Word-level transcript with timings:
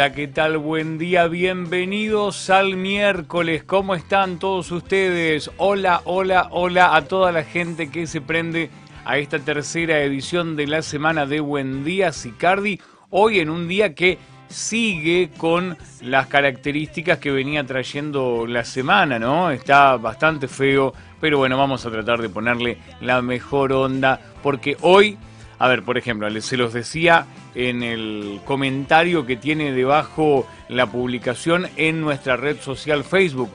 Hola, 0.00 0.12
¿qué 0.14 0.28
tal? 0.28 0.56
Buen 0.56 0.96
día, 0.96 1.28
bienvenidos 1.28 2.48
al 2.48 2.74
miércoles. 2.74 3.64
¿Cómo 3.64 3.94
están 3.94 4.38
todos 4.38 4.72
ustedes? 4.72 5.50
Hola, 5.58 6.00
hola, 6.06 6.48
hola 6.52 6.96
a 6.96 7.04
toda 7.04 7.32
la 7.32 7.44
gente 7.44 7.90
que 7.90 8.06
se 8.06 8.22
prende 8.22 8.70
a 9.04 9.18
esta 9.18 9.40
tercera 9.40 10.00
edición 10.00 10.56
de 10.56 10.68
la 10.68 10.80
semana 10.80 11.26
de 11.26 11.40
Buen 11.40 11.84
Día 11.84 12.12
Sicardi. 12.12 12.80
Hoy 13.10 13.40
en 13.40 13.50
un 13.50 13.68
día 13.68 13.94
que 13.94 14.16
sigue 14.48 15.28
con 15.36 15.76
las 16.00 16.28
características 16.28 17.18
que 17.18 17.30
venía 17.30 17.66
trayendo 17.66 18.46
la 18.46 18.64
semana, 18.64 19.18
¿no? 19.18 19.50
Está 19.50 19.98
bastante 19.98 20.48
feo, 20.48 20.94
pero 21.20 21.36
bueno, 21.36 21.58
vamos 21.58 21.84
a 21.84 21.90
tratar 21.90 22.22
de 22.22 22.30
ponerle 22.30 22.78
la 23.02 23.20
mejor 23.20 23.74
onda, 23.74 24.18
porque 24.42 24.78
hoy, 24.80 25.18
a 25.58 25.68
ver, 25.68 25.82
por 25.82 25.98
ejemplo, 25.98 26.26
se 26.40 26.56
los 26.56 26.72
decía 26.72 27.26
en 27.54 27.82
el 27.82 28.40
comentario 28.44 29.26
que 29.26 29.36
tiene 29.36 29.72
debajo 29.72 30.46
la 30.68 30.86
publicación 30.86 31.66
en 31.76 32.00
nuestra 32.00 32.36
red 32.36 32.60
social 32.60 33.04
Facebook, 33.04 33.50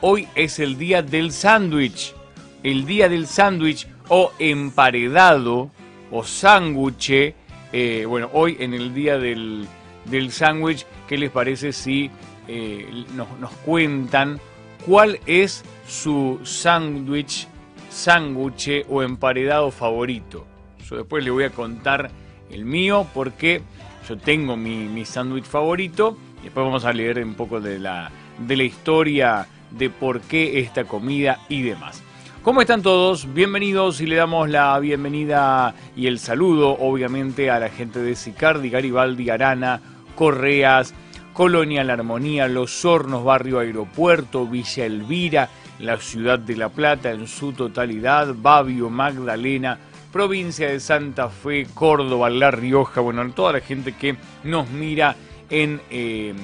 hoy 0.00 0.28
es 0.34 0.58
el 0.58 0.78
día 0.78 1.02
del 1.02 1.32
sándwich, 1.32 2.14
el 2.62 2.86
día 2.86 3.08
del 3.08 3.26
sándwich 3.26 3.88
o 4.08 4.32
emparedado 4.38 5.70
o 6.10 6.24
sándwich, 6.24 7.34
eh, 7.72 8.04
bueno, 8.06 8.30
hoy 8.32 8.56
en 8.60 8.74
el 8.74 8.94
día 8.94 9.18
del 9.18 9.68
del 10.04 10.32
sándwich, 10.32 10.86
¿qué 11.08 11.18
les 11.18 11.30
parece 11.30 11.72
si 11.72 12.10
eh, 12.48 13.04
nos, 13.14 13.50
cuentan 13.64 14.40
cuál 14.86 15.20
es 15.26 15.64
su 15.86 16.40
sándwich, 16.42 17.46
sándwich 17.90 18.84
o 18.88 19.02
emparedado 19.02 19.70
favorito? 19.70 20.46
Yo 20.88 20.96
después 20.96 21.24
le 21.24 21.30
voy 21.30 21.44
a 21.44 21.50
contar 21.50 22.10
el 22.50 22.64
mío 22.64 23.06
porque 23.14 23.62
yo 24.08 24.18
tengo 24.18 24.56
mi, 24.56 24.88
mi 24.88 25.04
sándwich 25.04 25.44
favorito 25.44 26.16
después 26.42 26.64
vamos 26.64 26.84
a 26.84 26.92
leer 26.92 27.22
un 27.24 27.34
poco 27.34 27.60
de 27.60 27.78
la, 27.78 28.10
de 28.38 28.56
la 28.56 28.64
historia 28.64 29.46
de 29.70 29.90
por 29.90 30.20
qué 30.20 30.60
esta 30.60 30.84
comida 30.84 31.40
y 31.48 31.62
demás. 31.62 32.02
¿Cómo 32.42 32.62
están 32.62 32.82
todos? 32.82 33.32
Bienvenidos 33.34 34.00
y 34.00 34.06
le 34.06 34.16
damos 34.16 34.48
la 34.48 34.78
bienvenida 34.78 35.74
y 35.94 36.06
el 36.06 36.18
saludo, 36.18 36.70
obviamente, 36.70 37.50
a 37.50 37.60
la 37.60 37.68
gente 37.68 38.00
de 38.00 38.16
Sicardi, 38.16 38.70
Garibaldi, 38.70 39.28
Arana, 39.28 39.80
Correas, 40.14 40.94
Colonia 41.34 41.84
La 41.84 41.92
Armonía, 41.92 42.48
Los 42.48 42.84
Hornos, 42.84 43.24
Barrio 43.24 43.58
Aeropuerto, 43.58 44.46
Villa 44.46 44.86
Elvira, 44.86 45.50
la 45.78 45.98
ciudad 45.98 46.38
de 46.38 46.56
La 46.56 46.70
Plata 46.70 47.10
en 47.10 47.26
su 47.26 47.52
totalidad, 47.52 48.34
Babio, 48.34 48.88
Magdalena, 48.88 49.78
provincia 50.12 50.68
de 50.68 50.80
Santa 50.80 51.28
Fe, 51.28 51.66
Córdoba, 51.72 52.30
La 52.30 52.50
Rioja, 52.50 53.00
bueno, 53.00 53.28
toda 53.32 53.52
la 53.54 53.60
gente 53.60 53.92
que 53.92 54.16
nos 54.44 54.68
mira 54.70 55.16
en 55.48 55.80
eh, 55.90 56.34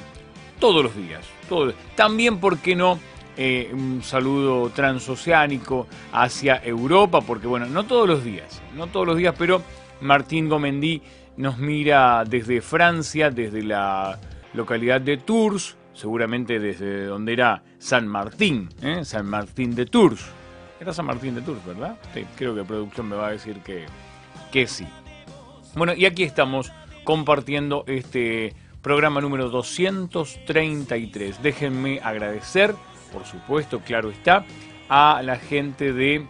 todos 0.58 0.83
los 0.83 0.97
días. 0.97 1.25
También, 1.95 2.39
¿por 2.39 2.58
qué 2.58 2.75
no? 2.75 2.98
Eh, 3.36 3.70
un 3.73 4.03
saludo 4.03 4.70
transoceánico 4.70 5.86
hacia 6.12 6.56
Europa, 6.64 7.20
porque 7.20 7.47
bueno, 7.47 7.67
no 7.67 7.84
todos 7.84 8.08
los 8.08 8.25
días, 8.25 8.62
no 8.75 8.86
todos 8.86 9.06
los 9.06 9.19
días, 9.19 9.34
pero 9.36 9.62
Martín 10.01 10.48
Gomendí 10.48 11.03
nos 11.36 11.58
mira 11.58 12.25
desde 12.27 12.62
Francia, 12.62 13.30
desde 13.30 13.62
la 13.62 14.18
localidad 14.55 15.02
de 15.02 15.18
Tours, 15.18 15.77
seguramente 15.92 16.58
desde 16.58 17.05
donde 17.05 17.35
era 17.35 17.62
San 17.79 18.08
Martín, 18.08 18.70
¿eh? 18.83 19.05
San 19.05 19.27
Martín 19.27 19.74
de 19.74 19.85
Tours. 19.85 20.24
Era 20.81 20.92
San 20.92 21.07
Martín 21.07 21.35
de 21.35 21.42
Tours, 21.42 21.64
¿verdad? 21.64 21.97
creo 22.37 22.55
que 22.55 22.64
producción 22.64 23.09
me 23.09 23.17
va 23.17 23.29
a 23.29 23.31
decir 23.33 23.61
que, 23.61 23.87
que 24.53 24.67
sí. 24.67 24.87
Bueno, 25.75 25.95
y 25.95 26.07
aquí 26.07 26.23
estamos 26.23 26.73
compartiendo 27.05 27.85
este 27.87 28.55
programa 28.83 29.20
número 29.20 29.48
233. 29.48 31.42
Déjenme 31.42 32.01
agradecer 32.03 32.75
por 33.13 33.25
supuesto, 33.25 33.81
claro 33.81 34.11
está, 34.11 34.45
a 34.89 35.23
la 35.25 35.36
gente 35.36 35.92
de 35.92 36.17
eh, 36.17 36.27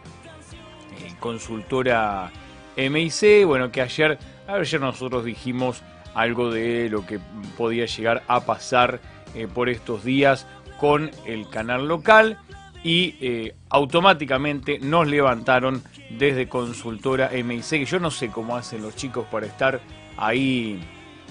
consultora 1.20 2.30
MIC, 2.76 3.44
bueno, 3.46 3.70
que 3.70 3.82
ayer, 3.82 4.18
ayer 4.46 4.80
nosotros 4.80 5.24
dijimos 5.24 5.82
algo 6.14 6.50
de 6.50 6.88
lo 6.88 7.04
que 7.04 7.18
podía 7.56 7.86
llegar 7.86 8.22
a 8.28 8.40
pasar 8.40 9.00
eh, 9.34 9.48
por 9.52 9.68
estos 9.68 10.04
días 10.04 10.46
con 10.78 11.10
el 11.24 11.48
canal 11.48 11.88
local 11.88 12.38
y 12.82 13.16
eh, 13.20 13.54
automáticamente 13.68 14.78
nos 14.78 15.06
levantaron 15.06 15.82
desde 16.10 16.48
consultora 16.48 17.30
MIC, 17.30 17.84
yo 17.84 17.98
no 17.98 18.10
sé 18.10 18.28
cómo 18.28 18.56
hacen 18.56 18.82
los 18.82 18.94
chicos 18.94 19.26
para 19.30 19.46
estar 19.46 19.80
ahí 20.16 20.80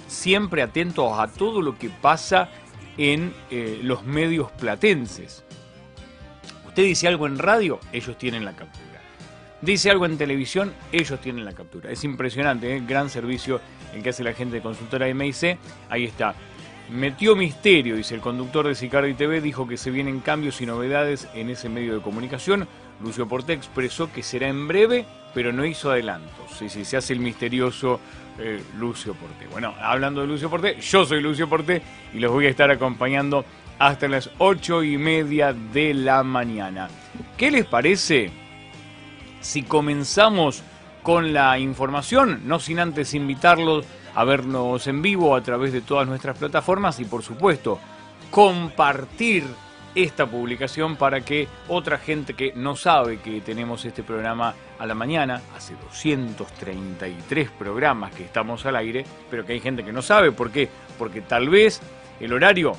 siempre 0.08 0.62
atentos 0.62 1.18
a 1.18 1.28
todo 1.28 1.62
lo 1.62 1.78
que 1.78 1.90
pasa 1.90 2.50
en 2.98 3.34
los 3.82 4.04
medios 4.04 4.52
platenses. 4.52 5.44
Usted 6.76 6.84
dice 6.84 7.08
algo 7.08 7.26
en 7.26 7.40
radio, 7.40 7.80
ellos 7.94 8.18
tienen 8.18 8.44
la 8.44 8.52
captura. 8.52 8.86
Dice 9.62 9.90
algo 9.90 10.06
en 10.06 10.18
televisión, 10.18 10.74
ellos 10.92 11.22
tienen 11.22 11.46
la 11.46 11.54
captura. 11.54 11.90
Es 11.90 12.04
impresionante, 12.04 12.76
¿eh? 12.76 12.84
gran 12.86 13.10
servicio 13.10 13.62
el 13.94 14.04
que 14.04 14.10
hace 14.10 14.24
la 14.26 14.34
gente 14.34 14.58
de 14.58 14.62
consultora 14.62 15.12
MIC. 15.14 15.58
Ahí 15.90 16.04
está. 16.04 16.36
Metió 16.90 17.36
misterio, 17.36 17.96
dice 17.96 18.14
el 18.14 18.22
conductor 18.22 18.68
de 18.68 18.76
Sicardi 18.76 19.16
TV, 19.16 19.42
dijo 19.42 19.68
que 19.68 19.76
se 19.76 19.90
vienen 19.90 20.20
cambios 20.20 20.62
y 20.62 20.68
novedades 20.68 21.28
en 21.34 21.50
ese 21.50 21.68
medio 21.68 21.96
de 21.96 22.02
comunicación. 22.02 22.68
Lucio 23.02 23.28
Porté 23.28 23.54
expresó 23.54 24.12
que 24.12 24.22
será 24.22 24.48
en 24.48 24.68
breve, 24.68 25.06
pero 25.34 25.52
no 25.52 25.66
hizo 25.66 25.92
adelantos. 25.92 26.52
Sí, 26.58 26.70
sí, 26.70 26.86
se 26.86 26.98
hace 26.98 27.14
el 27.14 27.20
misterioso 27.20 28.00
eh, 28.38 28.62
Lucio 28.78 29.16
Porté. 29.16 29.48
Bueno, 29.48 29.74
hablando 29.82 30.22
de 30.22 30.28
Lucio 30.28 30.50
Porté, 30.50 30.80
yo 30.80 31.06
soy 31.06 31.22
Lucio 31.22 31.50
Porté 31.50 31.82
y 32.14 32.20
los 32.20 32.32
voy 32.32 32.46
a 32.46 32.50
estar 32.50 32.70
acompañando 32.70 33.44
hasta 33.80 34.08
las 34.08 34.30
ocho 34.38 34.84
y 34.84 34.98
media 34.98 35.54
de 35.54 35.94
la 35.94 36.24
mañana. 36.24 36.88
¿Qué 37.36 37.50
les 37.50 37.66
parece 37.66 38.30
si 39.42 39.64
comenzamos 39.64 40.64
con 41.02 41.34
la 41.34 41.58
información? 41.58 42.42
No 42.46 42.60
sin 42.60 42.80
antes 42.80 43.16
invitarlos 43.16 43.86
a 44.16 44.24
vernos 44.24 44.88
en 44.88 45.02
vivo 45.02 45.36
a 45.36 45.42
través 45.42 45.74
de 45.74 45.82
todas 45.82 46.08
nuestras 46.08 46.38
plataformas 46.38 47.00
y 47.00 47.06
por 47.06 47.22
supuesto 47.22 47.80
compartir 48.32 49.44
esta 49.94 50.26
publicación 50.26 50.98
para 50.98 51.22
que 51.22 51.48
otra 51.70 51.98
gente 51.98 52.34
que 52.34 52.52
no 52.54 52.76
sabe 52.76 53.20
que 53.20 53.40
tenemos 53.42 53.86
este 53.86 54.04
programa 54.04 54.54
a 54.78 54.86
la 54.86 54.94
mañana, 54.94 55.42
hace 55.56 55.74
233 55.76 57.50
programas 57.52 58.14
que 58.14 58.26
estamos 58.26 58.66
al 58.66 58.76
aire, 58.76 59.06
pero 59.30 59.46
que 59.46 59.54
hay 59.54 59.62
gente 59.62 59.86
que 59.86 59.94
no 59.94 60.02
sabe, 60.02 60.34
¿por 60.34 60.52
qué? 60.52 60.68
Porque 61.00 61.22
tal 61.22 61.48
vez 61.48 61.82
el 62.20 62.34
horario 62.34 62.74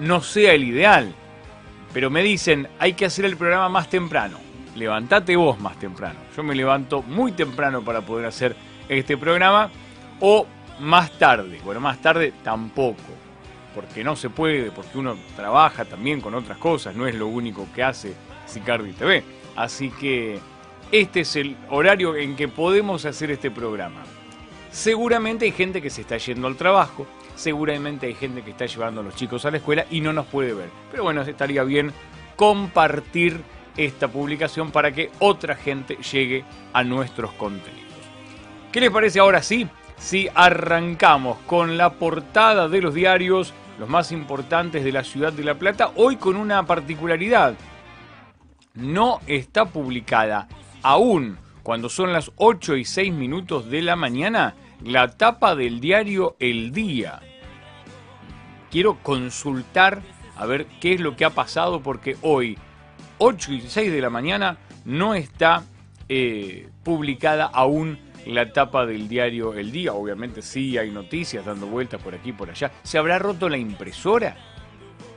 no 0.00 0.20
sea 0.22 0.54
el 0.54 0.64
ideal, 0.64 1.14
pero 1.92 2.10
me 2.10 2.22
dicen, 2.24 2.68
hay 2.80 2.94
que 2.94 3.06
hacer 3.06 3.24
el 3.24 3.36
programa 3.36 3.68
más 3.68 3.88
temprano. 3.88 4.38
Levantate 4.74 5.36
vos 5.36 5.60
más 5.60 5.78
temprano. 5.78 6.18
Yo 6.36 6.42
me 6.42 6.56
levanto 6.56 7.02
muy 7.02 7.30
temprano 7.30 7.82
para 7.82 8.00
poder 8.00 8.26
hacer 8.26 8.56
este 8.88 9.16
programa 9.16 9.70
o 10.26 10.46
más 10.80 11.10
tarde. 11.18 11.60
Bueno, 11.62 11.80
más 11.80 12.00
tarde 12.00 12.32
tampoco, 12.42 12.96
porque 13.74 14.02
no 14.02 14.16
se 14.16 14.30
puede, 14.30 14.70
porque 14.70 14.96
uno 14.96 15.18
trabaja 15.36 15.84
también 15.84 16.22
con 16.22 16.34
otras 16.34 16.56
cosas, 16.56 16.96
no 16.96 17.06
es 17.06 17.14
lo 17.14 17.26
único 17.26 17.68
que 17.74 17.82
hace 17.82 18.14
Sicardi 18.46 18.94
TV. 18.94 19.22
Así 19.54 19.90
que 19.90 20.38
este 20.90 21.20
es 21.20 21.36
el 21.36 21.58
horario 21.68 22.16
en 22.16 22.36
que 22.36 22.48
podemos 22.48 23.04
hacer 23.04 23.30
este 23.30 23.50
programa. 23.50 24.02
Seguramente 24.70 25.44
hay 25.44 25.52
gente 25.52 25.82
que 25.82 25.90
se 25.90 26.00
está 26.00 26.16
yendo 26.16 26.46
al 26.46 26.56
trabajo, 26.56 27.06
seguramente 27.36 28.06
hay 28.06 28.14
gente 28.14 28.40
que 28.42 28.52
está 28.52 28.64
llevando 28.64 29.02
a 29.02 29.04
los 29.04 29.14
chicos 29.14 29.44
a 29.44 29.50
la 29.50 29.58
escuela 29.58 29.84
y 29.90 30.00
no 30.00 30.14
nos 30.14 30.24
puede 30.24 30.54
ver. 30.54 30.70
Pero 30.90 31.02
bueno, 31.02 31.20
estaría 31.20 31.64
bien 31.64 31.92
compartir 32.34 33.42
esta 33.76 34.08
publicación 34.08 34.70
para 34.70 34.90
que 34.90 35.10
otra 35.18 35.54
gente 35.54 35.96
llegue 35.96 36.44
a 36.72 36.82
nuestros 36.82 37.30
contenidos. 37.32 37.84
¿Qué 38.72 38.80
les 38.80 38.90
parece 38.90 39.20
ahora 39.20 39.42
sí? 39.42 39.68
Si 39.96 40.28
arrancamos 40.34 41.38
con 41.46 41.76
la 41.76 41.94
portada 41.94 42.68
de 42.68 42.80
los 42.80 42.94
diarios, 42.94 43.54
los 43.78 43.88
más 43.88 44.12
importantes 44.12 44.84
de 44.84 44.92
la 44.92 45.04
ciudad 45.04 45.32
de 45.32 45.44
La 45.44 45.54
Plata, 45.54 45.92
hoy 45.96 46.16
con 46.16 46.36
una 46.36 46.64
particularidad. 46.66 47.54
No 48.74 49.20
está 49.26 49.66
publicada 49.66 50.48
aún 50.82 51.38
cuando 51.62 51.88
son 51.88 52.12
las 52.12 52.30
8 52.36 52.76
y 52.76 52.84
6 52.84 53.12
minutos 53.12 53.70
de 53.70 53.82
la 53.82 53.96
mañana 53.96 54.54
la 54.82 55.08
tapa 55.08 55.54
del 55.54 55.80
diario 55.80 56.36
El 56.38 56.72
Día. 56.72 57.20
Quiero 58.70 58.98
consultar 59.02 60.02
a 60.36 60.46
ver 60.46 60.66
qué 60.80 60.94
es 60.94 61.00
lo 61.00 61.16
que 61.16 61.24
ha 61.24 61.30
pasado 61.30 61.80
porque 61.80 62.16
hoy, 62.22 62.58
8 63.18 63.52
y 63.52 63.60
6 63.62 63.92
de 63.92 64.00
la 64.00 64.10
mañana, 64.10 64.58
no 64.84 65.14
está 65.14 65.64
eh, 66.08 66.68
publicada 66.82 67.46
aún 67.46 67.98
la 68.26 68.52
tapa 68.52 68.86
del 68.86 69.08
diario 69.08 69.54
El 69.54 69.72
Día. 69.72 69.92
Obviamente 69.92 70.42
sí 70.42 70.76
hay 70.78 70.90
noticias 70.90 71.44
dando 71.44 71.66
vueltas 71.66 72.00
por 72.02 72.14
aquí 72.14 72.30
y 72.30 72.32
por 72.32 72.50
allá. 72.50 72.72
¿Se 72.82 72.98
habrá 72.98 73.18
roto 73.18 73.48
la 73.48 73.58
impresora? 73.58 74.36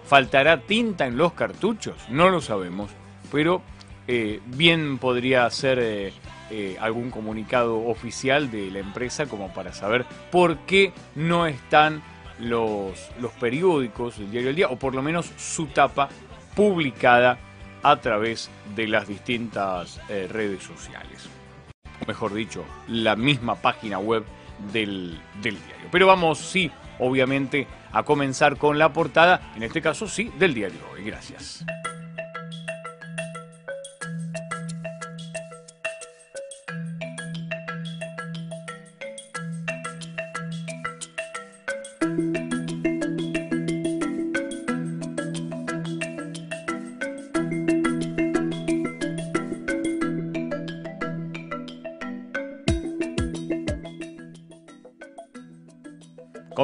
¿Faltará 0.05 0.61
tinta 0.61 1.05
en 1.05 1.17
los 1.17 1.33
cartuchos? 1.33 1.95
No 2.09 2.29
lo 2.29 2.41
sabemos, 2.41 2.91
pero 3.31 3.61
eh, 4.07 4.39
bien 4.45 4.97
podría 4.97 5.49
ser 5.49 5.79
eh, 5.79 6.13
eh, 6.49 6.77
algún 6.79 7.11
comunicado 7.11 7.85
oficial 7.87 8.49
de 8.49 8.71
la 8.71 8.79
empresa 8.79 9.25
como 9.25 9.53
para 9.53 9.73
saber 9.73 10.05
por 10.31 10.59
qué 10.59 10.93
no 11.15 11.45
están 11.45 12.01
los, 12.39 13.09
los 13.19 13.31
periódicos, 13.33 14.17
el 14.19 14.31
diario 14.31 14.49
El 14.49 14.55
Día, 14.55 14.67
o 14.69 14.77
por 14.77 14.95
lo 14.95 15.01
menos 15.01 15.31
su 15.37 15.67
tapa 15.67 16.07
publicada 16.55 17.37
a 17.83 17.97
través 18.01 18.49
de 18.75 18.87
las 18.87 19.07
distintas 19.07 19.99
eh, 20.09 20.27
redes 20.29 20.63
sociales. 20.63 21.29
Mejor 22.07 22.33
dicho, 22.33 22.65
la 22.87 23.15
misma 23.15 23.55
página 23.55 23.99
web 23.99 24.23
del, 24.71 25.19
del 25.41 25.55
diario. 25.65 25.87
Pero 25.91 26.07
vamos, 26.07 26.39
sí, 26.39 26.71
obviamente, 26.99 27.67
a 27.91 28.03
comenzar 28.03 28.57
con 28.57 28.79
la 28.79 28.93
portada, 28.93 29.51
en 29.55 29.63
este 29.63 29.81
caso 29.81 30.07
sí, 30.07 30.31
del 30.39 30.53
diario 30.53 30.79
hoy. 30.93 31.03
Gracias. 31.03 31.65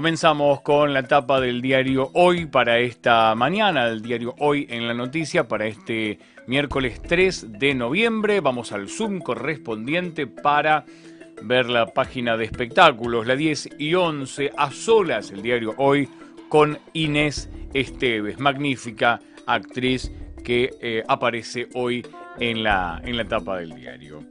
Comenzamos 0.03 0.59
con 0.59 0.91
la 0.91 0.99
etapa 0.99 1.39
del 1.39 1.61
diario 1.61 2.09
Hoy 2.11 2.45
para 2.45 2.77
esta 2.77 3.33
mañana, 3.35 3.87
el 3.87 4.01
diario 4.01 4.35
Hoy 4.39 4.67
en 4.69 4.85
la 4.85 4.93
noticia 4.93 5.47
para 5.47 5.65
este 5.65 6.19
miércoles 6.45 7.01
3 7.01 7.57
de 7.57 7.73
noviembre. 7.73 8.41
Vamos 8.41 8.73
al 8.73 8.89
Zoom 8.89 9.21
correspondiente 9.21 10.27
para 10.27 10.83
ver 11.41 11.69
la 11.69 11.85
página 11.85 12.35
de 12.35 12.43
espectáculos, 12.43 13.25
la 13.25 13.37
10 13.37 13.79
y 13.79 13.93
11, 13.93 14.51
a 14.57 14.71
solas 14.71 15.31
el 15.31 15.41
diario 15.41 15.73
Hoy 15.77 16.09
con 16.49 16.77
Inés 16.91 17.49
Esteves, 17.73 18.39
magnífica 18.39 19.21
actriz 19.47 20.11
que 20.43 20.71
eh, 20.81 21.03
aparece 21.07 21.69
hoy 21.75 22.05
en 22.41 22.61
la, 22.61 23.01
en 23.05 23.15
la 23.15 23.23
etapa 23.23 23.57
del 23.57 23.73
diario. 23.73 24.21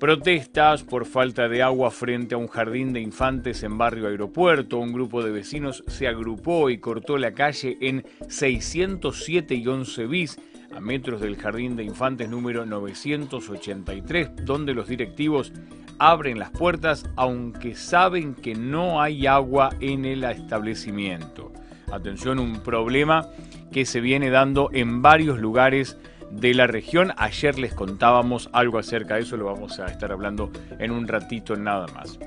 Protestas 0.00 0.82
por 0.82 1.04
falta 1.04 1.46
de 1.46 1.62
agua 1.62 1.90
frente 1.90 2.34
a 2.34 2.38
un 2.38 2.48
jardín 2.48 2.94
de 2.94 3.02
infantes 3.02 3.62
en 3.62 3.76
barrio 3.76 4.08
aeropuerto. 4.08 4.78
Un 4.78 4.94
grupo 4.94 5.22
de 5.22 5.30
vecinos 5.30 5.84
se 5.88 6.08
agrupó 6.08 6.70
y 6.70 6.78
cortó 6.78 7.18
la 7.18 7.34
calle 7.34 7.76
en 7.82 8.06
607 8.26 9.56
y 9.56 9.66
11 9.66 10.06
bis, 10.06 10.40
a 10.74 10.80
metros 10.80 11.20
del 11.20 11.36
jardín 11.36 11.76
de 11.76 11.84
infantes 11.84 12.30
número 12.30 12.64
983, 12.64 14.46
donde 14.46 14.72
los 14.72 14.88
directivos 14.88 15.52
abren 15.98 16.38
las 16.38 16.50
puertas 16.50 17.04
aunque 17.16 17.74
saben 17.74 18.34
que 18.34 18.54
no 18.54 19.02
hay 19.02 19.26
agua 19.26 19.68
en 19.80 20.06
el 20.06 20.24
establecimiento. 20.24 21.52
Atención, 21.92 22.38
un 22.38 22.60
problema 22.62 23.28
que 23.70 23.84
se 23.84 24.00
viene 24.00 24.30
dando 24.30 24.70
en 24.72 25.02
varios 25.02 25.38
lugares 25.38 25.98
de 26.30 26.54
la 26.54 26.66
región. 26.66 27.12
Ayer 27.16 27.58
les 27.58 27.74
contábamos 27.74 28.48
algo 28.52 28.78
acerca 28.78 29.16
de 29.16 29.22
eso, 29.22 29.36
lo 29.36 29.46
vamos 29.46 29.78
a 29.80 29.86
estar 29.86 30.12
hablando 30.12 30.50
en 30.78 30.90
un 30.90 31.06
ratito 31.08 31.56
nada 31.56 31.86
más. 31.88 32.18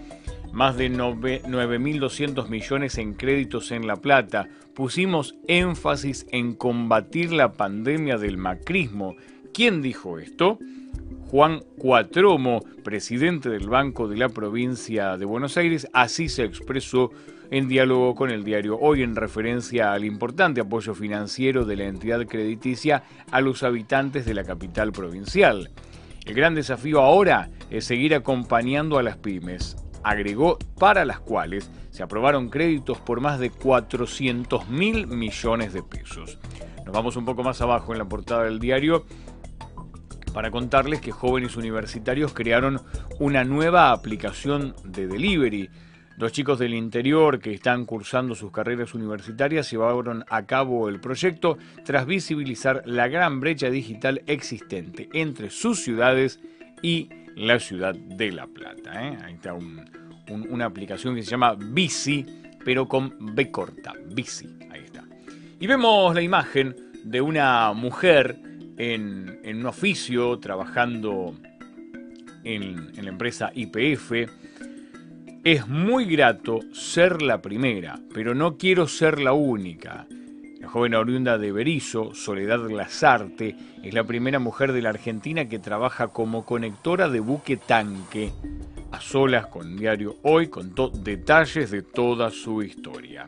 Más 0.51 0.77
de 0.77 0.91
9.200 0.91 2.47
millones 2.47 2.97
en 2.97 3.13
créditos 3.13 3.71
en 3.71 3.87
La 3.87 3.95
Plata. 3.95 4.47
Pusimos 4.75 5.35
énfasis 5.47 6.27
en 6.31 6.53
combatir 6.53 7.31
la 7.31 7.53
pandemia 7.53 8.17
del 8.17 8.37
macrismo. 8.37 9.15
¿Quién 9.51 9.81
dijo 9.81 10.19
esto? 10.19 10.59
Juan 11.33 11.61
Cuatromo, 11.79 12.61
presidente 12.83 13.49
del 13.49 13.67
Banco 13.67 14.07
de 14.07 14.17
la 14.17 14.29
Provincia 14.29 15.17
de 15.17 15.25
Buenos 15.25 15.57
Aires, 15.57 15.87
así 15.91 16.29
se 16.29 16.43
expresó 16.43 17.09
en 17.51 17.67
diálogo 17.67 18.15
con 18.15 18.31
el 18.31 18.43
diario 18.43 18.77
Hoy 18.79 19.03
en 19.03 19.15
referencia 19.15 19.93
al 19.93 20.05
importante 20.05 20.61
apoyo 20.61 20.93
financiero 20.93 21.65
de 21.65 21.75
la 21.75 21.85
entidad 21.85 22.25
crediticia 22.25 23.03
a 23.31 23.41
los 23.41 23.63
habitantes 23.63 24.25
de 24.25 24.33
la 24.33 24.43
capital 24.43 24.91
provincial. 24.91 25.71
El 26.25 26.33
gran 26.33 26.55
desafío 26.55 27.01
ahora 27.01 27.49
es 27.69 27.85
seguir 27.85 28.15
acompañando 28.15 28.97
a 28.97 29.03
las 29.03 29.17
pymes, 29.17 29.75
agregó, 30.03 30.57
para 30.79 31.05
las 31.05 31.19
cuales 31.19 31.69
se 31.91 32.03
aprobaron 32.03 32.49
créditos 32.49 32.99
por 32.99 33.21
más 33.21 33.39
de 33.39 33.49
400 33.49 34.69
mil 34.69 35.07
millones 35.07 35.73
de 35.73 35.83
pesos. 35.83 36.39
Nos 36.85 36.93
vamos 36.93 37.15
un 37.15 37.25
poco 37.25 37.43
más 37.43 37.61
abajo 37.61 37.93
en 37.93 37.99
la 37.99 38.05
portada 38.05 38.43
del 38.43 38.59
diario 38.59 39.05
para 40.33 40.51
contarles 40.51 40.99
que 40.99 41.11
jóvenes 41.11 41.55
universitarios 41.55 42.33
crearon 42.33 42.81
una 43.19 43.43
nueva 43.43 43.91
aplicación 43.91 44.75
de 44.83 45.07
delivery 45.07 45.69
Dos 46.15 46.31
chicos 46.31 46.59
del 46.59 46.75
interior 46.75 47.39
que 47.39 47.53
están 47.53 47.85
cursando 47.85 48.35
sus 48.35 48.51
carreras 48.51 48.93
universitarias 48.93 49.71
llevaron 49.71 50.23
a 50.29 50.45
cabo 50.45 50.87
el 50.87 50.99
proyecto 50.99 51.57
tras 51.83 52.05
visibilizar 52.05 52.83
la 52.85 53.07
gran 53.07 53.39
brecha 53.39 53.71
digital 53.71 54.21
existente 54.27 55.09
entre 55.13 55.49
sus 55.49 55.79
ciudades 55.79 56.39
y 56.83 57.09
la 57.35 57.59
ciudad 57.59 57.95
de 57.95 58.31
La 58.31 58.45
Plata. 58.45 59.07
¿eh? 59.07 59.17
Ahí 59.23 59.33
está 59.33 59.55
una 60.27 60.65
aplicación 60.65 61.15
que 61.15 61.23
se 61.23 61.31
llama 61.31 61.55
Bici, 61.55 62.23
pero 62.63 62.87
con 62.87 63.35
B 63.35 63.49
corta. 63.49 63.93
Bici, 64.11 64.47
ahí 64.69 64.81
está. 64.83 65.03
Y 65.59 65.65
vemos 65.65 66.13
la 66.13 66.21
imagen 66.21 66.75
de 67.03 67.21
una 67.21 67.73
mujer 67.73 68.37
en, 68.77 69.39
un 69.43 69.65
oficio 69.65 70.37
trabajando 70.37 71.33
en, 72.43 72.91
en 72.95 73.03
la 73.03 73.09
empresa 73.09 73.51
IPF 73.55 74.11
es 75.43 75.67
muy 75.67 76.05
grato 76.05 76.61
ser 76.71 77.21
la 77.21 77.41
primera, 77.41 77.99
pero 78.13 78.33
no 78.33 78.57
quiero 78.57 78.87
ser 78.87 79.19
la 79.19 79.33
única. 79.33 80.07
La 80.61 80.69
joven 80.69 80.95
oriunda 80.95 81.37
de 81.37 81.51
Berizo, 81.51 82.13
Soledad 82.13 82.69
Lazarte, 82.69 83.57
es 83.83 83.93
la 83.93 84.05
primera 84.05 84.39
mujer 84.39 84.71
de 84.71 84.81
la 84.81 84.89
Argentina 84.89 85.49
que 85.49 85.59
trabaja 85.59 86.07
como 86.07 86.45
conectora 86.45 87.09
de 87.09 87.19
buque 87.19 87.57
tanque. 87.57 88.31
A 88.91 89.01
solas 89.01 89.47
con 89.47 89.75
Diario 89.75 90.15
Hoy 90.23 90.47
contó 90.47 90.87
detalles 90.87 91.71
de 91.71 91.81
toda 91.81 92.29
su 92.29 92.63
historia. 92.63 93.25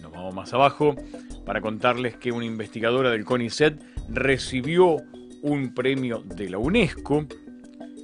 Nos 0.00 0.12
vamos 0.12 0.32
más 0.32 0.54
abajo 0.54 0.94
para 1.44 1.60
contarles 1.60 2.16
que 2.18 2.30
una 2.30 2.44
investigadora 2.44 3.10
del 3.10 3.24
CONICET 3.24 3.82
recibió 4.10 4.98
un 5.42 5.74
premio 5.74 6.22
de 6.24 6.50
la 6.50 6.58
UNESCO 6.58 7.26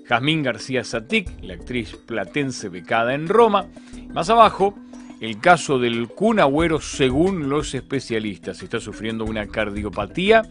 Jazmín 0.09 0.43
García 0.43 0.85
Satic, 0.85 1.29
la 1.43 1.55
actriz 1.55 1.97
platense 1.97 2.69
becada 2.69 3.15
en 3.15 3.29
Roma. 3.29 3.67
Más 4.13 4.31
abajo, 4.31 4.75
el 5.21 5.39
caso 5.39 5.79
del 5.79 6.09
Kun 6.09 6.41
Agüero 6.41 6.81
según 6.81 7.49
los 7.49 7.75
especialistas. 7.75 8.63
Está 8.63 8.81
sufriendo 8.81 9.25
una 9.25 9.47
cardiopatía 9.47 10.43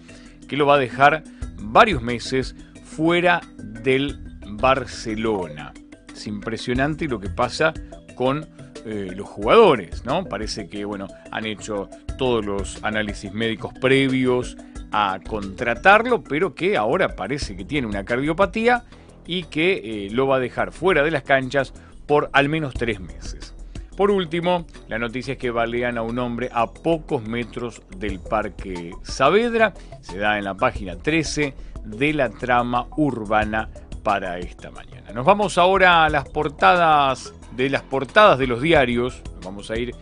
que 0.48 0.58
lo 0.58 0.66
va 0.66 0.76
a 0.76 0.80
dejar 0.80 1.24
varios 1.60 2.02
meses 2.02 2.56
fuera 2.84 3.42
del 3.58 4.20
Barcelona. 4.48 5.74
Es 6.14 6.28
impresionante 6.28 7.08
lo 7.08 7.20
que 7.20 7.30
pasa 7.30 7.74
con 8.16 8.48
eh, 8.86 9.12
los 9.16 9.28
jugadores, 9.28 10.06
¿no? 10.06 10.26
Parece 10.26 10.68
que, 10.68 10.86
bueno, 10.86 11.08
han 11.32 11.46
hecho 11.46 11.90
todos 12.18 12.46
los 12.46 12.84
análisis 12.84 13.32
médicos 13.34 13.74
previos 13.80 14.58
a 14.92 15.20
contratarlo, 15.28 16.24
pero 16.24 16.54
que 16.54 16.78
ahora 16.78 17.16
parece 17.16 17.56
que 17.56 17.66
tiene 17.66 17.88
una 17.88 18.04
cardiopatía 18.04 18.84
y 19.26 19.44
que 19.44 20.06
eh, 20.06 20.10
lo 20.12 20.28
va 20.28 20.38
a 20.38 20.40
dejar 20.40 20.72
fuera 20.72 21.04
de 21.04 21.12
las 21.12 21.24
canchas 21.24 21.74
por 22.06 22.30
al 22.34 22.50
menos 22.50 22.74
tres 22.74 23.00
meses. 23.00 23.56
Por 23.96 24.10
último, 24.10 24.66
la 24.88 24.98
noticia 24.98 25.34
es 25.34 25.38
que 25.38 25.52
balean 25.52 25.98
a 25.98 26.02
un 26.02 26.18
hombre 26.18 26.50
a 26.54 26.72
pocos 26.72 27.24
metros 27.24 27.82
del 27.98 28.20
Parque 28.20 28.92
Saavedra. 29.04 29.74
Se 30.02 30.18
da 30.18 30.38
en 30.38 30.46
la 30.46 30.56
página 30.56 30.96
13 30.96 31.54
de 31.86 32.14
la 32.14 32.30
trama 32.30 32.88
urbana 32.98 33.70
para 34.02 34.40
esta 34.40 34.72
mañana. 34.72 35.12
Nos 35.14 35.26
vamos 35.26 35.58
ahora 35.58 36.06
a 36.06 36.10
las 36.10 36.28
portadas 36.28 37.34
de 37.56 37.70
las 37.70 37.84
portadas 37.84 38.40
de 38.40 38.48
los 38.48 38.62
diarios. 38.62 39.22
vamos 39.44 39.70
a 39.70 39.78
ir 39.78 39.94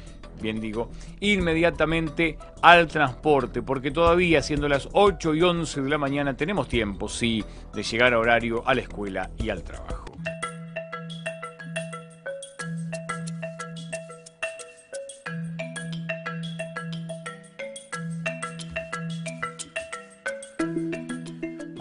bien 0.41 0.59
digo, 0.59 0.89
inmediatamente 1.19 2.37
al 2.61 2.87
transporte, 2.87 3.61
porque 3.61 3.91
todavía 3.91 4.41
siendo 4.41 4.67
las 4.67 4.89
8 4.93 5.35
y 5.35 5.41
11 5.41 5.81
de 5.81 5.89
la 5.89 5.97
mañana 5.97 6.35
tenemos 6.35 6.67
tiempo, 6.67 7.07
sí, 7.07 7.43
de 7.73 7.83
llegar 7.83 8.13
a 8.13 8.19
horario 8.19 8.63
a 8.65 8.73
la 8.73 8.81
escuela 8.81 9.29
y 9.37 9.49
al 9.49 9.63
trabajo. 9.63 10.08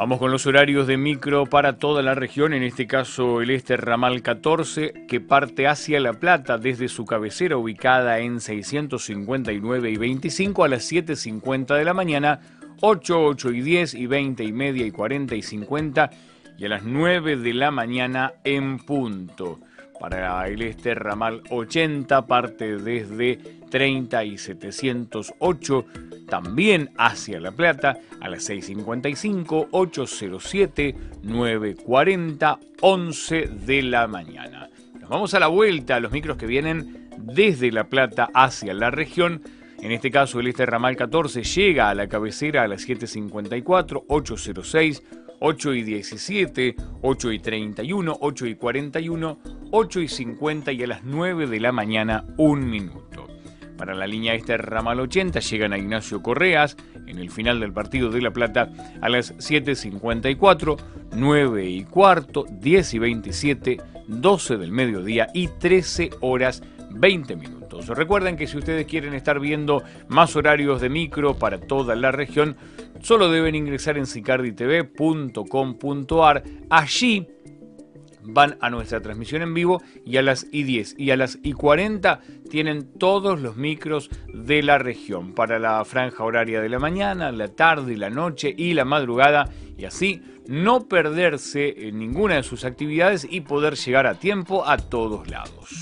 Vamos 0.09 0.21
con 0.21 0.31
los 0.31 0.47
horarios 0.47 0.87
de 0.87 0.97
micro 0.97 1.45
para 1.45 1.77
toda 1.77 2.01
la 2.01 2.15
región, 2.15 2.55
en 2.55 2.63
este 2.63 2.87
caso 2.87 3.43
el 3.43 3.51
este 3.51 3.77
ramal 3.77 4.23
14, 4.23 5.05
que 5.07 5.21
parte 5.21 5.69
hacia 5.69 6.01
La 6.01 6.15
Plata 6.15 6.57
desde 6.57 6.89
su 6.89 7.05
cabecera 7.05 7.59
ubicada 7.59 8.19
en 8.19 8.41
659 8.41 9.91
y 9.91 9.97
25 9.99 10.65
a 10.65 10.69
las 10.69 10.91
7.50 10.91 11.77
de 11.77 11.85
la 11.85 11.93
mañana, 11.93 12.41
8, 12.81 13.23
8 13.23 13.51
y 13.51 13.61
10 13.61 13.95
y 13.97 14.07
20 14.07 14.45
y 14.45 14.53
media 14.53 14.87
y 14.87 14.91
40 14.93 15.35
y 15.35 15.43
50 15.43 16.11
y 16.57 16.65
a 16.65 16.69
las 16.71 16.85
9 16.85 17.37
de 17.37 17.53
la 17.53 17.71
mañana 17.71 18.33
en 18.45 18.79
punto. 18.79 19.61
Para 19.99 20.47
el 20.49 20.63
este 20.63 20.95
ramal 20.95 21.43
80 21.51 22.27
parte 22.27 22.77
desde 22.77 23.37
30 23.71 24.25
y 24.25 24.39
708 24.39 25.85
también 26.29 26.91
hacia 26.97 27.41
La 27.41 27.53
Plata 27.53 27.99
a 28.21 28.29
las 28.29 28.49
6.55, 28.49 29.69
807, 29.71 30.95
940, 31.23 32.59
11 32.81 33.49
de 33.67 33.83
la 33.83 34.07
mañana. 34.07 34.69
Nos 35.01 35.09
vamos 35.09 35.35
a 35.35 35.41
la 35.41 35.49
vuelta 35.49 35.97
a 35.97 36.01
los 36.01 36.13
micros 36.13 36.37
que 36.37 36.47
vienen 36.47 37.09
desde 37.17 37.73
La 37.73 37.85
Plata 37.85 38.29
hacia 38.35 38.75
la 38.75 38.91
región. 38.91 39.43
En 39.81 39.93
este 39.93 40.11
caso, 40.11 40.41
el 40.41 40.49
este 40.49 40.67
ramal 40.67 40.97
14 40.97 41.43
llega 41.43 41.89
a 41.89 41.95
la 41.95 42.09
cabecera 42.09 42.63
a 42.63 42.69
las 42.69 42.87
7.54, 42.87 44.05
806, 44.09 45.03
8 45.41 45.75
y 45.75 45.83
17, 45.83 46.77
8 47.03 47.33
y 47.33 47.39
31, 47.39 48.19
8 48.21 48.47
y 48.47 48.55
41, 48.55 49.39
8 49.71 50.01
y 50.01 50.09
50 50.09 50.73
y 50.73 50.83
a 50.83 50.87
las 50.87 51.05
9 51.05 51.47
de 51.47 51.61
la 51.61 51.73
mañana 51.73 52.25
un 52.37 52.69
minuto. 52.69 53.27
Para 53.77 53.95
la 53.95 54.09
línea 54.09 54.35
este 54.35 54.57
ramal 54.57 54.99
80 54.99 55.39
llegan 55.39 55.73
a 55.73 55.79
Ignacio 55.79 56.21
Correas 56.21 56.77
en 57.07 57.19
el 57.19 57.31
final 57.31 57.61
del 57.61 57.73
partido 57.73 58.11
de 58.11 58.21
La 58.21 58.33
Plata 58.33 58.71
a 59.01 59.09
las 59.09 59.37
7.54, 59.37 60.77
9 61.13 61.65
y 61.65 61.85
cuarto, 61.85 62.45
10 62.51 62.95
y 62.95 62.99
27, 62.99 63.81
12 64.09 64.57
del 64.57 64.73
mediodía 64.73 65.29
y 65.33 65.47
13 65.47 66.11
horas 66.21 66.63
20 66.91 67.37
minutos. 67.37 67.58
Recuerden 67.87 68.37
que 68.37 68.47
si 68.47 68.59
ustedes 68.59 68.87
quieren 68.87 69.15
estar 69.15 69.41
viendo 69.41 69.83
más 70.09 70.37
horarios 70.37 70.81
de 70.81 70.89
micro 70.89 71.37
para 71.39 71.61
toda 71.61 71.95
la 71.95 72.11
región, 72.11 72.57
solo 73.01 73.31
deben 73.31 73.55
ingresar 73.55 73.99
en 73.99 74.07
sicarditv.com.ar. 74.07 76.43
Allí 76.71 77.29
van 78.31 78.59
a 78.61 78.71
nuestra 78.71 79.01
transmisión 79.01 79.43
en 79.43 79.55
vivo 79.55 79.83
y 80.05 80.19
a 80.19 80.23
las 80.23 80.47
I10 80.51 80.95
y 80.99 81.11
a 81.11 81.17
las 81.17 81.41
I40 81.43 82.21
tienen 82.51 82.93
todos 82.99 83.41
los 83.41 83.57
micros 83.57 84.11
de 84.33 84.63
la 84.63 84.79
región 84.79 85.33
para 85.33 85.59
la 85.59 85.85
franja 85.85 86.25
horaria 86.25 86.61
de 86.61 86.69
la 86.69 86.79
mañana, 86.79 87.33
la 87.33 87.49
tarde, 87.49 87.97
la 87.97 88.11
noche 88.11 88.55
y 88.57 88.75
la 88.75 88.85
madrugada 88.85 89.49
y 89.77 89.87
así 89.87 90.23
no 90.47 90.89
perderse 90.89 91.89
en 91.89 91.99
ninguna 91.99 92.37
de 92.37 92.43
sus 92.43 92.65
actividades 92.65 93.27
y 93.29 93.43
poder 93.43 93.77
llegar 93.77 94.07
a 94.07 94.15
tiempo 94.15 94.67
a 94.67 94.77
todos 94.77 95.29
lados. 95.29 95.81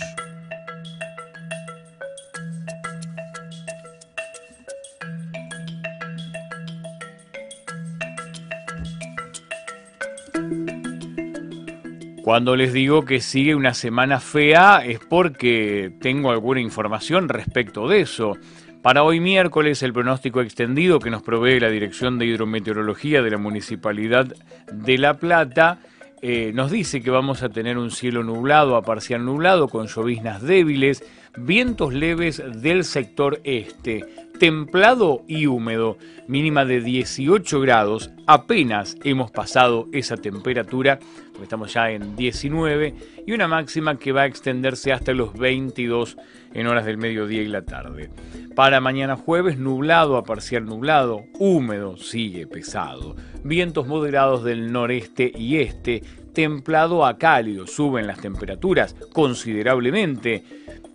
Cuando 12.26 12.56
les 12.56 12.72
digo 12.72 13.04
que 13.04 13.20
sigue 13.20 13.54
una 13.54 13.72
semana 13.72 14.18
fea 14.18 14.84
es 14.84 14.98
porque 14.98 15.92
tengo 16.00 16.32
alguna 16.32 16.60
información 16.60 17.28
respecto 17.28 17.86
de 17.86 18.00
eso. 18.00 18.36
Para 18.82 19.04
hoy 19.04 19.20
miércoles 19.20 19.80
el 19.84 19.92
pronóstico 19.92 20.40
extendido 20.40 20.98
que 20.98 21.08
nos 21.08 21.22
provee 21.22 21.60
la 21.60 21.70
Dirección 21.70 22.18
de 22.18 22.26
Hidrometeorología 22.26 23.22
de 23.22 23.30
la 23.30 23.38
Municipalidad 23.38 24.26
de 24.72 24.98
La 24.98 25.14
Plata 25.14 25.78
eh, 26.20 26.50
nos 26.52 26.72
dice 26.72 27.00
que 27.00 27.12
vamos 27.12 27.44
a 27.44 27.48
tener 27.48 27.78
un 27.78 27.92
cielo 27.92 28.24
nublado 28.24 28.74
a 28.74 28.82
parcial 28.82 29.24
nublado 29.24 29.68
con 29.68 29.86
lloviznas 29.86 30.42
débiles, 30.42 31.04
vientos 31.36 31.92
leves 31.92 32.42
del 32.62 32.84
sector 32.84 33.40
este, 33.44 34.04
templado 34.38 35.22
y 35.26 35.46
húmedo, 35.46 35.98
mínima 36.28 36.64
de 36.64 36.80
18 36.80 37.60
grados, 37.60 38.10
apenas 38.26 38.96
hemos 39.04 39.30
pasado 39.30 39.88
esa 39.92 40.16
temperatura, 40.16 40.98
porque 41.32 41.44
estamos 41.44 41.72
ya 41.72 41.90
en 41.90 42.16
19, 42.16 42.94
y 43.26 43.32
una 43.32 43.48
máxima 43.48 43.98
que 43.98 44.12
va 44.12 44.22
a 44.22 44.26
extenderse 44.26 44.92
hasta 44.92 45.12
los 45.12 45.34
22 45.34 46.16
en 46.54 46.66
horas 46.66 46.84
del 46.84 46.98
mediodía 46.98 47.42
y 47.42 47.48
la 47.48 47.62
tarde. 47.62 48.10
Para 48.54 48.80
mañana 48.80 49.16
jueves, 49.16 49.58
nublado 49.58 50.16
a 50.16 50.24
parcial 50.24 50.64
nublado, 50.64 51.24
húmedo, 51.38 51.96
sigue 51.96 52.46
pesado, 52.46 53.16
vientos 53.44 53.86
moderados 53.86 54.44
del 54.44 54.72
noreste 54.72 55.30
y 55.36 55.58
este, 55.58 56.02
templado 56.32 57.06
a 57.06 57.16
cálido, 57.16 57.66
suben 57.66 58.06
las 58.06 58.20
temperaturas 58.20 58.94
considerablemente, 59.12 60.44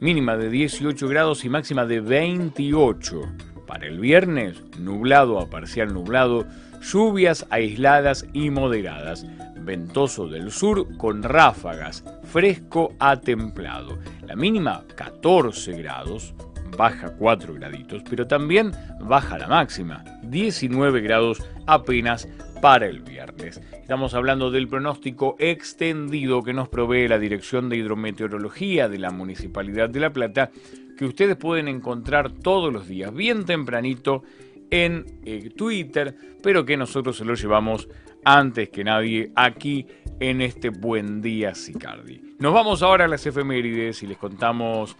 mínima 0.02 0.36
de 0.36 0.50
18 0.50 1.08
grados 1.08 1.46
y 1.46 1.50
máxima 1.50 1.86
de 1.86 2.02
28. 2.02 3.22
Para 3.68 3.86
el 3.86 4.00
viernes, 4.00 4.62
nublado 4.80 5.40
a 5.40 5.50
parcial 5.50 5.94
nublado, 5.94 6.46
lluvias 6.82 7.46
aisladas 7.52 8.26
y 8.34 8.50
moderadas, 8.50 9.26
ventoso 9.58 10.28
del 10.28 10.52
sur 10.52 10.98
con 10.98 11.22
ráfagas, 11.22 12.04
fresco 12.24 12.96
a 13.00 13.22
templado. 13.22 14.00
La 14.26 14.36
mínima 14.36 14.84
14 14.96 15.74
grados, 15.74 16.34
baja 16.76 17.14
4 17.16 17.54
graditos, 17.54 18.02
pero 18.10 18.26
también 18.26 18.72
baja 19.00 19.38
la 19.38 19.48
máxima, 19.48 20.04
19 20.24 21.00
grados 21.02 21.44
apenas 21.68 22.28
para 22.62 22.86
el 22.86 23.02
viernes. 23.02 23.60
Estamos 23.74 24.14
hablando 24.14 24.52
del 24.52 24.68
pronóstico 24.68 25.36
extendido 25.40 26.44
que 26.44 26.54
nos 26.54 26.70
provee 26.70 27.08
la 27.08 27.18
Dirección 27.18 27.68
de 27.68 27.78
Hidrometeorología 27.78 28.88
de 28.88 29.00
la 29.00 29.10
Municipalidad 29.10 29.90
de 29.90 30.00
La 30.00 30.14
Plata, 30.14 30.52
que 30.96 31.06
ustedes 31.06 31.36
pueden 31.36 31.68
encontrar 31.68 32.32
todos 32.32 32.72
los 32.72 32.88
días, 32.88 33.12
bien 33.14 33.46
tempranito, 33.46 34.24
en 34.70 35.06
eh, 35.26 35.50
Twitter, 35.50 36.16
pero 36.42 36.64
que 36.64 36.78
nosotros 36.78 37.18
se 37.18 37.26
lo 37.26 37.34
llevamos 37.34 37.90
antes 38.24 38.70
que 38.70 38.84
nadie 38.84 39.32
aquí 39.36 39.88
en 40.20 40.42
este 40.42 40.70
buen 40.70 41.22
día 41.22 41.56
Sicardi. 41.56 42.36
Nos 42.40 42.54
vamos 42.54 42.84
ahora 42.84 43.06
a 43.06 43.08
las 43.08 43.26
efemérides 43.26 44.04
y 44.04 44.08
les 44.08 44.18
contamos 44.18 44.96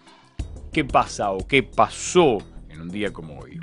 qué 0.74 0.84
pasa 0.84 1.32
o 1.32 1.48
qué 1.48 1.64
pasó 1.64 2.40
en 2.70 2.82
un 2.82 2.90
día 2.90 3.14
como 3.14 3.40
hoy. 3.40 3.60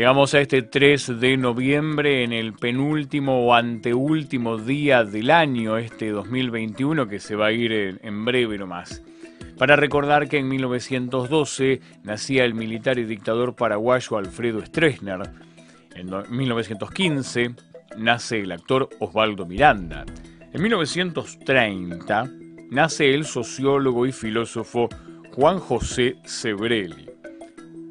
Llegamos 0.00 0.32
a 0.32 0.40
este 0.40 0.62
3 0.62 1.20
de 1.20 1.36
noviembre 1.36 2.24
en 2.24 2.32
el 2.32 2.54
penúltimo 2.54 3.44
o 3.44 3.52
anteúltimo 3.52 4.56
día 4.56 5.04
del 5.04 5.30
año, 5.30 5.76
este 5.76 6.08
2021, 6.08 7.06
que 7.06 7.20
se 7.20 7.36
va 7.36 7.48
a 7.48 7.52
ir 7.52 7.98
en 8.02 8.24
breve 8.24 8.56
nomás. 8.56 9.02
Para 9.58 9.76
recordar 9.76 10.26
que 10.26 10.38
en 10.38 10.48
1912 10.48 11.82
nacía 12.02 12.46
el 12.46 12.54
militar 12.54 12.98
y 12.98 13.04
dictador 13.04 13.54
paraguayo 13.54 14.16
Alfredo 14.16 14.64
Stroessner. 14.64 15.20
En 15.94 16.10
1915 16.30 17.50
nace 17.98 18.40
el 18.40 18.52
actor 18.52 18.88
Osvaldo 19.00 19.44
Miranda. 19.44 20.06
En 20.50 20.62
1930 20.62 22.30
nace 22.70 23.14
el 23.14 23.26
sociólogo 23.26 24.06
y 24.06 24.12
filósofo 24.12 24.88
Juan 25.34 25.58
José 25.58 26.16
Sebrelli. 26.24 27.10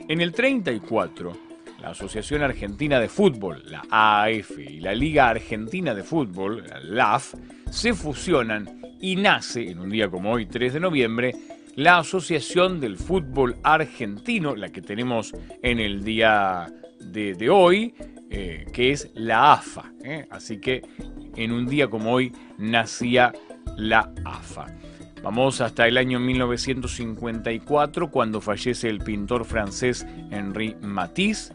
En 0.08 0.22
el 0.22 0.32
34 0.32 1.49
la 1.82 1.90
Asociación 1.90 2.44
Argentina 2.44 3.00
de 3.00 3.10
Fútbol, 3.10 3.64
la 3.66 3.84
AAF, 3.90 4.60
y 4.60 4.80
la 4.80 4.94
Liga 4.94 5.30
Argentina 5.30 5.94
de 5.94 6.04
Fútbol, 6.04 6.64
la 6.68 6.80
LAF, 6.80 7.36
se 7.70 7.94
fusionan 7.94 8.82
y 9.02 9.16
nace, 9.16 9.70
en 9.70 9.80
un 9.80 9.90
día 9.90 10.10
como 10.10 10.32
hoy, 10.32 10.46
3 10.46 10.74
de 10.74 10.80
noviembre, 10.80 11.36
la 11.76 12.00
Asociación 12.00 12.80
del 12.82 12.98
Fútbol 12.98 13.56
Argentino, 13.64 14.56
la 14.56 14.70
que 14.70 14.82
tenemos 14.82 15.34
en 15.62 15.80
el 15.80 16.04
día 16.04 16.68
de, 17.00 17.50
hoy, 17.50 17.94
eh, 18.30 18.66
que 18.74 18.92
es 18.92 19.12
la 19.14 19.54
AFA. 19.54 19.92
¿eh? 20.04 20.28
Así 20.30 20.60
que 20.60 20.82
en 21.36 21.52
un 21.52 21.68
día 21.68 21.88
como 21.88 22.12
hoy 22.12 22.34
nacía 22.58 23.34
la 23.78 24.12
AFA. 24.26 24.68
Vamos 25.24 25.60
hasta 25.60 25.88
el 25.88 25.98
año 25.98 26.20
1954, 26.20 28.10
cuando 28.10 28.40
fallece 28.40 28.90
el 28.90 29.00
pintor 29.00 29.44
francés 29.44 30.08
Henri 30.32 30.76
Matisse. 30.82 31.54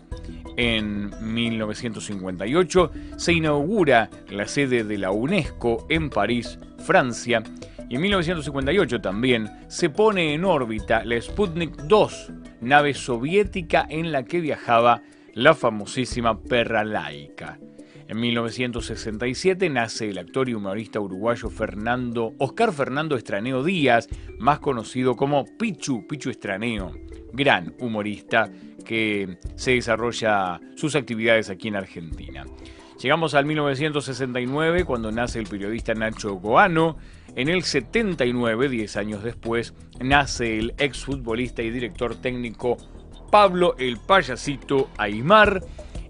En 0.56 1.10
1958 1.20 2.90
se 3.16 3.32
inaugura 3.32 4.10
la 4.28 4.46
sede 4.46 4.84
de 4.84 4.98
la 4.98 5.10
UNESCO 5.10 5.86
en 5.88 6.10
París, 6.10 6.58
Francia. 6.78 7.42
Y 7.88 7.96
en 7.96 8.00
1958 8.02 9.00
también 9.00 9.50
se 9.68 9.90
pone 9.90 10.34
en 10.34 10.44
órbita 10.44 11.04
la 11.04 11.20
Sputnik 11.20 11.74
2, 11.82 12.32
nave 12.60 12.94
soviética 12.94 13.86
en 13.88 14.12
la 14.12 14.24
que 14.24 14.40
viajaba 14.40 15.02
la 15.34 15.54
famosísima 15.54 16.40
perra 16.40 16.84
laica. 16.84 17.58
En 18.06 18.20
1967 18.20 19.70
nace 19.70 20.10
el 20.10 20.18
actor 20.18 20.48
y 20.48 20.54
humorista 20.54 21.00
uruguayo 21.00 21.48
Fernando, 21.48 22.34
Oscar 22.38 22.72
Fernando 22.72 23.16
Estraneo 23.16 23.64
Díaz, 23.64 24.08
más 24.38 24.58
conocido 24.58 25.16
como 25.16 25.44
Pichu, 25.58 26.06
Pichu 26.06 26.28
Estraneo, 26.28 26.92
gran 27.32 27.74
humorista 27.80 28.50
que 28.84 29.38
se 29.56 29.72
desarrolla 29.72 30.60
sus 30.76 30.94
actividades 30.96 31.48
aquí 31.48 31.68
en 31.68 31.76
Argentina. 31.76 32.44
Llegamos 33.00 33.34
al 33.34 33.46
1969 33.46 34.84
cuando 34.84 35.10
nace 35.10 35.38
el 35.38 35.46
periodista 35.46 35.94
Nacho 35.94 36.34
Goano. 36.34 36.96
En 37.34 37.48
el 37.48 37.64
79, 37.64 38.68
10 38.68 38.96
años 38.96 39.24
después, 39.24 39.74
nace 40.00 40.58
el 40.58 40.74
exfutbolista 40.78 41.62
y 41.62 41.70
director 41.70 42.14
técnico 42.16 42.76
Pablo 43.30 43.74
el 43.78 43.96
Payasito 43.98 44.90
Aymar. 44.96 45.62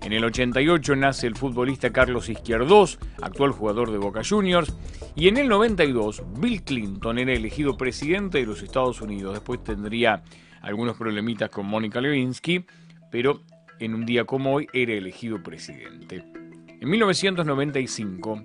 En 0.04 0.12
el 0.12 0.22
88 0.22 0.96
nace 0.96 1.26
el 1.26 1.34
futbolista 1.34 1.90
Carlos 1.90 2.28
Izquierdos, 2.28 2.98
actual 3.22 3.52
jugador 3.52 3.90
de 3.90 3.96
Boca 3.96 4.20
Juniors. 4.22 4.76
Y 5.16 5.28
en 5.28 5.38
el 5.38 5.48
92, 5.48 6.22
Bill 6.38 6.62
Clinton 6.62 7.18
era 7.18 7.32
elegido 7.32 7.78
presidente 7.78 8.36
de 8.36 8.44
los 8.44 8.62
Estados 8.62 9.00
Unidos. 9.00 9.32
Después 9.32 9.64
tendría 9.64 10.22
algunos 10.60 10.98
problemitas 10.98 11.48
con 11.48 11.64
Mónica 11.64 12.02
Lewinsky, 12.02 12.66
pero 13.10 13.44
en 13.80 13.94
un 13.94 14.04
día 14.04 14.26
como 14.26 14.52
hoy 14.52 14.68
era 14.74 14.92
elegido 14.92 15.42
presidente. 15.42 16.22
En 16.82 16.90
1995, 16.90 18.44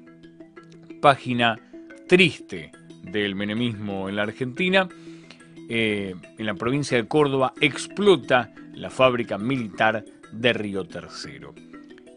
página 1.01 1.59
triste 2.07 2.71
del 3.03 3.35
menemismo 3.35 4.07
en 4.07 4.15
la 4.15 4.23
Argentina, 4.23 4.87
eh, 5.67 6.15
en 6.37 6.45
la 6.45 6.53
provincia 6.53 6.95
de 6.95 7.05
Córdoba 7.05 7.51
explota 7.59 8.53
la 8.73 8.89
fábrica 8.89 9.37
militar 9.37 10.05
de 10.31 10.53
Río 10.53 10.85
Tercero. 10.85 11.53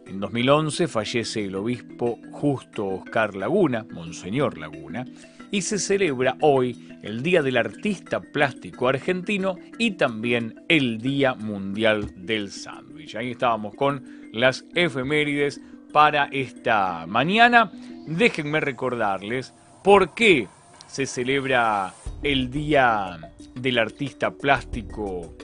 En 0.06 0.20
2011 0.20 0.88
fallece 0.88 1.44
el 1.44 1.54
obispo 1.54 2.18
Justo 2.32 2.86
Oscar 2.86 3.34
Laguna, 3.34 3.86
Monseñor 3.90 4.58
Laguna, 4.58 5.06
y 5.50 5.62
se 5.62 5.78
celebra 5.78 6.36
hoy 6.40 6.98
el 7.02 7.22
Día 7.22 7.42
del 7.42 7.56
Artista 7.56 8.20
Plástico 8.20 8.88
Argentino 8.88 9.56
y 9.78 9.92
también 9.92 10.64
el 10.68 10.98
Día 10.98 11.34
Mundial 11.34 12.12
del 12.16 12.50
Sándwich. 12.50 13.16
Ahí 13.16 13.32
estábamos 13.32 13.74
con 13.74 14.02
las 14.32 14.64
efemérides 14.74 15.60
para 15.92 16.24
esta 16.32 17.06
mañana. 17.06 17.70
Déjenme 18.06 18.60
recordarles 18.60 19.52
por 19.84 20.14
qué 20.14 20.48
se 20.86 21.06
celebra 21.06 21.92
el 22.22 22.50
Día 22.50 23.32
del 23.54 23.78
Artista 23.78 24.30
Plástico 24.30 25.36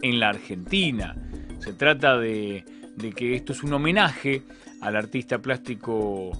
en 0.00 0.20
la 0.20 0.30
Argentina. 0.30 1.16
Se 1.62 1.72
trata 1.72 2.18
de, 2.18 2.64
que 3.14 3.36
esto 3.36 3.52
es 3.52 3.62
un 3.62 3.72
homenaje 3.72 4.42
al 4.80 4.96
artista 4.96 5.38
plástico 5.38 6.32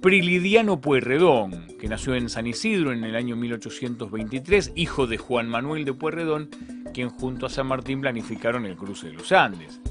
Prilidiano 0.00 0.80
Pueyrredón, 0.80 1.66
que 1.78 1.86
nació 1.86 2.14
en 2.14 2.30
San 2.30 2.46
Isidro 2.46 2.94
en 2.94 3.04
el 3.04 3.14
año 3.14 3.36
1823, 3.36 4.72
hijo 4.74 5.06
de 5.06 5.18
Juan 5.18 5.50
Manuel 5.50 5.84
de 5.84 5.92
Pueyrredón, 5.92 6.48
quien 6.94 7.10
junto 7.10 7.44
a 7.44 7.50
San 7.50 7.66
Martín 7.66 8.00
planificaron 8.00 8.64
el 8.64 8.76
cruce 8.76 9.08
de 9.08 9.12
los 9.12 9.32
Andes. 9.32 9.82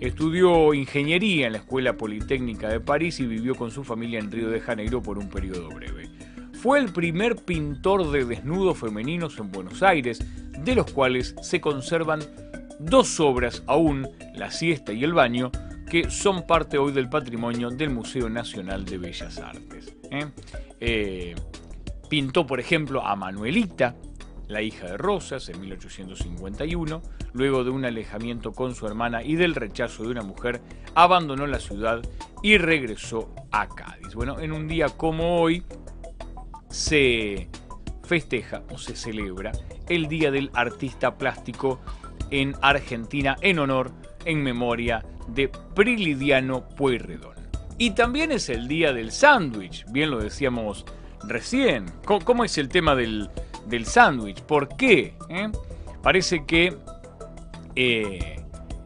Estudió 0.00 0.72
ingeniería 0.72 1.48
en 1.48 1.52
la 1.52 1.58
Escuela 1.58 1.98
Politécnica 1.98 2.70
de 2.70 2.80
París 2.80 3.20
y 3.20 3.26
vivió 3.26 3.54
con 3.54 3.70
su 3.70 3.84
familia 3.84 4.18
en 4.18 4.32
Río 4.32 4.48
de 4.48 4.60
Janeiro 4.60 5.02
por 5.02 5.18
un 5.18 5.28
periodo 5.28 5.68
breve. 5.68 6.08
Fue 6.54 6.78
el 6.78 6.88
primer 6.88 7.36
pintor 7.36 8.10
de 8.10 8.24
desnudos 8.24 8.78
femeninos 8.78 9.38
en 9.38 9.52
Buenos 9.52 9.82
Aires, 9.82 10.24
de 10.64 10.74
los 10.74 10.90
cuales 10.90 11.34
se 11.42 11.60
conservan 11.60 12.20
dos 12.78 13.20
obras 13.20 13.62
aún, 13.66 14.08
La 14.34 14.50
siesta 14.50 14.92
y 14.92 15.04
el 15.04 15.12
baño, 15.12 15.50
que 15.90 16.10
son 16.10 16.46
parte 16.46 16.78
hoy 16.78 16.92
del 16.92 17.08
patrimonio 17.08 17.70
del 17.70 17.90
Museo 17.90 18.28
Nacional 18.28 18.84
de 18.84 18.98
Bellas 18.98 19.38
Artes. 19.38 19.94
¿eh? 20.10 20.26
Eh, 20.80 21.34
pintó, 22.08 22.46
por 22.46 22.60
ejemplo, 22.60 23.06
a 23.06 23.16
Manuelita, 23.16 23.94
la 24.48 24.62
hija 24.62 24.86
de 24.86 24.96
Rosas, 24.96 25.48
en 25.48 25.60
1851. 25.60 27.02
Luego 27.32 27.64
de 27.64 27.70
un 27.70 27.84
alejamiento 27.84 28.52
con 28.52 28.74
su 28.74 28.86
hermana 28.86 29.22
y 29.22 29.36
del 29.36 29.54
rechazo 29.54 30.04
de 30.04 30.10
una 30.10 30.22
mujer, 30.22 30.60
abandonó 30.94 31.46
la 31.46 31.60
ciudad 31.60 32.00
y 32.42 32.58
regresó 32.58 33.34
a 33.50 33.68
Cádiz. 33.68 34.14
Bueno, 34.14 34.40
en 34.40 34.52
un 34.52 34.68
día 34.68 34.88
como 34.88 35.40
hoy 35.40 35.62
se 36.68 37.48
festeja 38.04 38.62
o 38.70 38.78
se 38.78 38.96
celebra 38.96 39.52
el 39.88 40.08
Día 40.08 40.30
del 40.30 40.50
Artista 40.54 41.16
Plástico 41.18 41.80
en 42.30 42.54
Argentina 42.62 43.36
en 43.40 43.58
honor, 43.58 43.92
en 44.24 44.42
memoria 44.42 45.04
de 45.28 45.48
Prilidiano 45.74 46.68
Pueyrredón. 46.68 47.36
Y 47.78 47.90
también 47.90 48.32
es 48.32 48.48
el 48.48 48.68
día 48.68 48.92
del 48.92 49.12
sándwich, 49.12 49.84
bien 49.90 50.10
lo 50.10 50.18
decíamos 50.18 50.84
recién. 51.26 51.86
¿Cómo, 52.04 52.44
es 52.44 52.56
el 52.58 52.68
tema 52.68 52.94
del, 52.94 53.30
sándwich? 53.84 54.40
¿Por 54.42 54.76
qué? 54.76 55.14
¿Eh? 55.28 55.50
Parece 56.02 56.46
que 56.46 56.76
eh, 57.74 58.42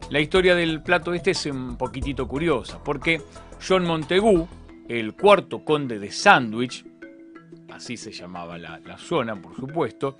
la 0.09 0.19
historia 0.19 0.55
del 0.55 0.81
plato 0.81 1.13
este 1.13 1.31
es 1.31 1.45
un 1.45 1.77
poquitito 1.77 2.27
curiosa, 2.27 2.83
porque 2.83 3.21
John 3.65 3.85
Montagu, 3.85 4.47
el 4.89 5.15
cuarto 5.15 5.63
conde 5.63 5.99
de 5.99 6.11
Sandwich, 6.11 6.85
así 7.71 7.95
se 7.95 8.11
llamaba 8.11 8.57
la, 8.57 8.97
zona, 8.97 9.41
por 9.41 9.55
supuesto, 9.55 10.17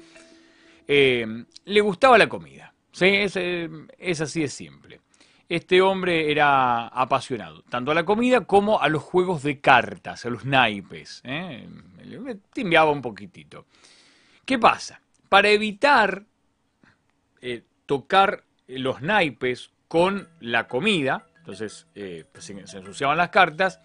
eh, 0.88 1.44
le 1.66 1.82
gustaba 1.82 2.18
la 2.18 2.30
comida. 2.30 2.71
Sí, 2.92 3.06
eh, 3.06 3.70
es, 3.98 4.22
así 4.22 4.42
de 4.42 4.48
simple. 4.48 5.02
Este 5.48 5.82
hombre 5.82 6.32
era 6.32 6.88
apasionado, 6.88 7.64
tanto 7.64 7.92
a 7.92 7.94
la 7.94 8.06
comida 8.06 8.46
como 8.46 8.82
a 8.82 8.88
los 8.88 9.02
juegos 9.02 9.44
de 9.44 9.60
cartas, 9.60 10.26
a 10.26 10.30
los 10.30 10.46
naipes. 10.46 11.22
¿eh? 11.26 11.68
Un 12.08 13.02
poquitito. 13.02 13.66
¿Qué 14.46 14.58
pasa? 14.58 15.02
Para 15.30 15.50
evitar 15.50 16.24
eh, 17.42 17.64
tocar 17.86 18.44
los 18.68 19.02
naipes 19.02 19.72
con 19.88 20.30
la 20.40 20.68
comida, 20.68 21.28
entonces 21.40 21.86
pues, 21.94 22.46
se, 22.46 22.54
ensuciaban 22.54 23.18
las 23.18 23.30
cartas, 23.30 23.82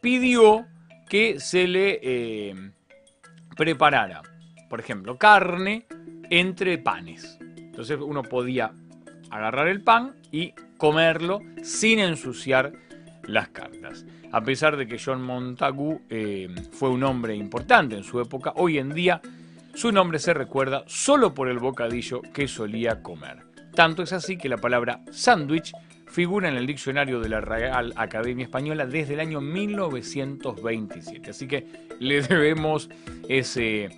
pidió 0.00 0.66
que 1.08 1.38
se 1.38 1.68
le 1.68 2.72
preparara, 3.56 4.22
por 4.68 4.80
ejemplo, 4.80 5.16
carne 5.16 5.86
entre 6.30 6.78
panes. 6.78 7.38
Entonces 7.76 7.98
uno 8.00 8.22
podía 8.22 8.72
agarrar 9.30 9.68
el 9.68 9.82
pan 9.82 10.14
y 10.32 10.54
comerlo 10.78 11.42
sin 11.62 11.98
ensuciar 11.98 12.72
las 13.24 13.48
cartas. 13.48 14.06
A 14.32 14.40
pesar 14.40 14.78
de 14.78 14.86
que 14.86 14.98
John 14.98 15.20
Montagu 15.20 16.00
eh, 16.08 16.48
fue 16.72 16.88
un 16.88 17.04
hombre 17.04 17.36
importante 17.36 17.94
en 17.94 18.02
su 18.02 18.18
época, 18.18 18.54
hoy 18.56 18.78
en 18.78 18.94
día 18.94 19.20
su 19.74 19.92
nombre 19.92 20.18
se 20.18 20.32
recuerda 20.32 20.84
solo 20.86 21.34
por 21.34 21.48
el 21.48 21.58
bocadillo 21.58 22.22
que 22.22 22.48
solía 22.48 23.02
comer. 23.02 23.42
Tanto 23.74 24.02
es 24.02 24.14
así 24.14 24.38
que 24.38 24.48
la 24.48 24.56
palabra 24.56 25.02
sándwich 25.10 25.74
figura 26.06 26.48
en 26.48 26.56
el 26.56 26.66
diccionario 26.66 27.20
de 27.20 27.28
la 27.28 27.42
Real 27.42 27.92
Academia 27.96 28.46
Española 28.46 28.86
desde 28.86 29.12
el 29.12 29.20
año 29.20 29.42
1927. 29.42 31.28
Así 31.28 31.46
que 31.46 31.66
le 32.00 32.22
debemos 32.22 32.88
ese 33.28 33.90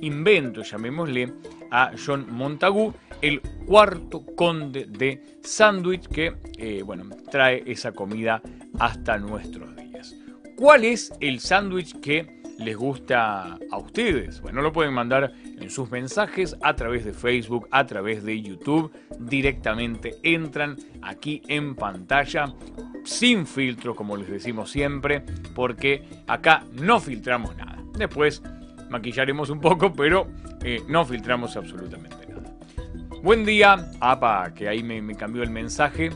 invento, 0.00 0.62
llamémosle, 0.62 1.32
a 1.70 1.92
John 2.04 2.26
Montagu, 2.30 2.92
el 3.22 3.40
cuarto 3.66 4.24
conde 4.36 4.86
de 4.86 5.22
Sandwich 5.42 6.08
que 6.08 6.34
eh, 6.58 6.82
bueno, 6.82 7.04
trae 7.30 7.62
esa 7.66 7.92
comida 7.92 8.42
hasta 8.78 9.18
nuestros 9.18 9.74
días. 9.76 10.14
¿Cuál 10.56 10.84
es 10.84 11.12
el 11.20 11.40
sándwich 11.40 12.00
que 12.00 12.42
les 12.58 12.76
gusta 12.76 13.58
a 13.70 13.78
ustedes? 13.78 14.40
Bueno, 14.42 14.60
lo 14.60 14.72
pueden 14.72 14.92
mandar 14.92 15.32
en 15.44 15.70
sus 15.70 15.90
mensajes 15.90 16.56
a 16.62 16.76
través 16.76 17.04
de 17.04 17.12
Facebook, 17.12 17.66
a 17.70 17.86
través 17.86 18.22
de 18.24 18.40
YouTube. 18.40 18.92
Directamente 19.18 20.16
entran 20.22 20.76
aquí 21.00 21.40
en 21.48 21.74
pantalla 21.74 22.54
sin 23.04 23.46
filtro, 23.46 23.94
como 23.94 24.16
les 24.16 24.28
decimos 24.28 24.70
siempre, 24.70 25.24
porque 25.54 26.04
acá 26.26 26.64
no 26.72 27.00
filtramos 27.00 27.56
nada. 27.56 27.82
Después 27.96 28.42
maquillaremos 28.90 29.48
un 29.48 29.60
poco, 29.60 29.92
pero 29.94 30.26
eh, 30.62 30.82
no 30.88 31.06
filtramos 31.06 31.56
absolutamente 31.56 32.26
nada. 32.26 32.54
Buen 33.22 33.44
día, 33.46 33.90
apa, 34.00 34.52
que 34.54 34.68
ahí 34.68 34.82
me, 34.82 35.14
cambió 35.14 35.42
el 35.42 35.50
mensaje 35.50 36.10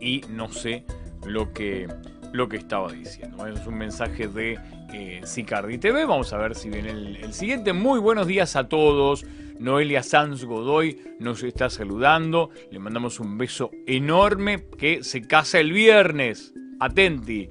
y 0.00 0.22
no 0.30 0.48
sé 0.48 0.84
lo 1.24 1.52
que, 1.52 1.86
lo 2.32 2.48
que 2.48 2.56
estaba 2.56 2.90
diciendo. 2.92 3.46
Es 3.46 3.66
un 3.66 3.76
mensaje 3.76 4.28
de 4.28 4.58
eh, 4.92 5.20
Sicardi 5.24 5.78
TV. 5.78 6.04
Vamos 6.04 6.32
a 6.32 6.38
ver 6.38 6.54
si 6.54 6.70
viene 6.70 6.90
el, 6.90 7.32
siguiente. 7.32 7.72
Muy 7.72 8.00
buenos 8.00 8.26
días 8.26 8.56
a 8.56 8.68
todos. 8.68 9.26
Noelia 9.58 10.02
Sanz 10.02 10.44
Godoy 10.44 11.00
nos 11.18 11.42
está 11.42 11.68
saludando. 11.68 12.50
Le 12.70 12.78
mandamos 12.78 13.20
un 13.20 13.36
beso 13.36 13.70
enorme 13.86 14.64
que 14.78 15.02
se 15.02 15.22
casa 15.22 15.58
el 15.58 15.72
viernes. 15.72 16.54
Atenti. 16.80 17.50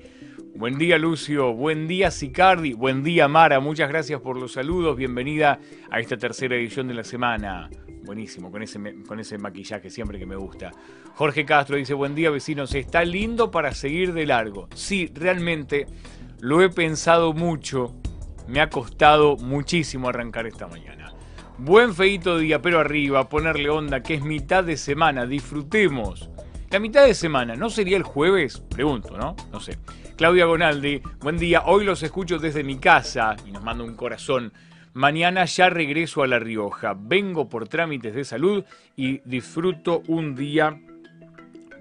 Buen 0.58 0.80
día 0.80 0.98
Lucio, 0.98 1.54
buen 1.54 1.88
día 1.88 2.10
Sicardi, 2.10 2.74
buen 2.74 3.04
día 3.04 3.28
Mara, 3.28 3.60
muchas 3.60 3.90
gracias 3.90 4.20
por 4.22 4.40
los 4.40 4.54
saludos, 4.54 4.98
bienvenida 4.98 5.60
a 5.92 6.00
esta 6.00 6.18
tercera 6.18 6.56
edición 6.56 6.88
de 6.88 6.96
la 6.96 7.04
semana. 7.04 7.70
Buenísimo, 8.04 8.50
con 8.50 8.64
ese, 8.64 8.80
con 9.08 9.20
ese 9.20 9.38
maquillaje 9.38 9.92
siempre 9.92 10.18
que 10.18 10.26
me 10.26 10.36
gusta. 10.36 10.72
Jorge 11.14 11.46
Castro 11.46 11.76
dice, 11.76 11.94
buen 11.94 12.16
día 12.16 12.32
vecinos, 12.32 12.74
está 12.74 13.06
lindo 13.06 13.52
para 13.52 13.72
seguir 13.76 14.14
de 14.14 14.26
largo. 14.26 14.68
Sí, 14.74 15.12
realmente 15.14 15.86
lo 16.40 16.64
he 16.64 16.70
pensado 16.70 17.34
mucho, 17.34 17.94
me 18.48 18.60
ha 18.60 18.68
costado 18.72 19.38
muchísimo 19.38 20.10
arrancar 20.10 20.48
esta 20.48 20.66
mañana. 20.66 21.14
Buen 21.60 21.94
feito 21.94 22.40
día, 22.40 22.64
pero 22.64 22.80
arriba, 22.80 23.30
ponerle 23.30 23.70
onda, 23.70 24.02
que 24.02 24.16
es 24.16 24.24
mitad 24.24 24.64
de 24.64 24.78
semana, 24.78 25.28
disfrutemos. 25.28 26.32
La 26.72 26.80
mitad 26.80 27.06
de 27.06 27.14
semana, 27.14 27.56
¿no 27.56 27.70
sería 27.70 27.96
el 27.96 28.04
jueves? 28.04 28.60
Pregunto, 28.60 29.16
¿no? 29.18 29.36
No 29.52 29.60
sé. 29.60 29.78
Claudia 30.18 30.46
Gonaldi, 30.46 31.00
buen 31.20 31.38
día. 31.38 31.62
Hoy 31.68 31.86
los 31.86 32.02
escucho 32.02 32.40
desde 32.40 32.64
mi 32.64 32.80
casa 32.80 33.36
y 33.46 33.52
nos 33.52 33.64
manda 33.64 33.84
un 33.84 33.96
corazón. 33.96 34.52
Mañana 34.96 35.46
ya 35.46 35.70
regreso 35.70 36.24
a 36.24 36.28
La 36.28 36.40
Rioja. 36.40 36.96
Vengo 37.00 37.48
por 37.48 37.68
trámites 37.68 38.16
de 38.16 38.24
salud 38.24 38.66
y 38.96 39.20
disfruto 39.26 40.02
un 40.08 40.34
día, 40.34 40.82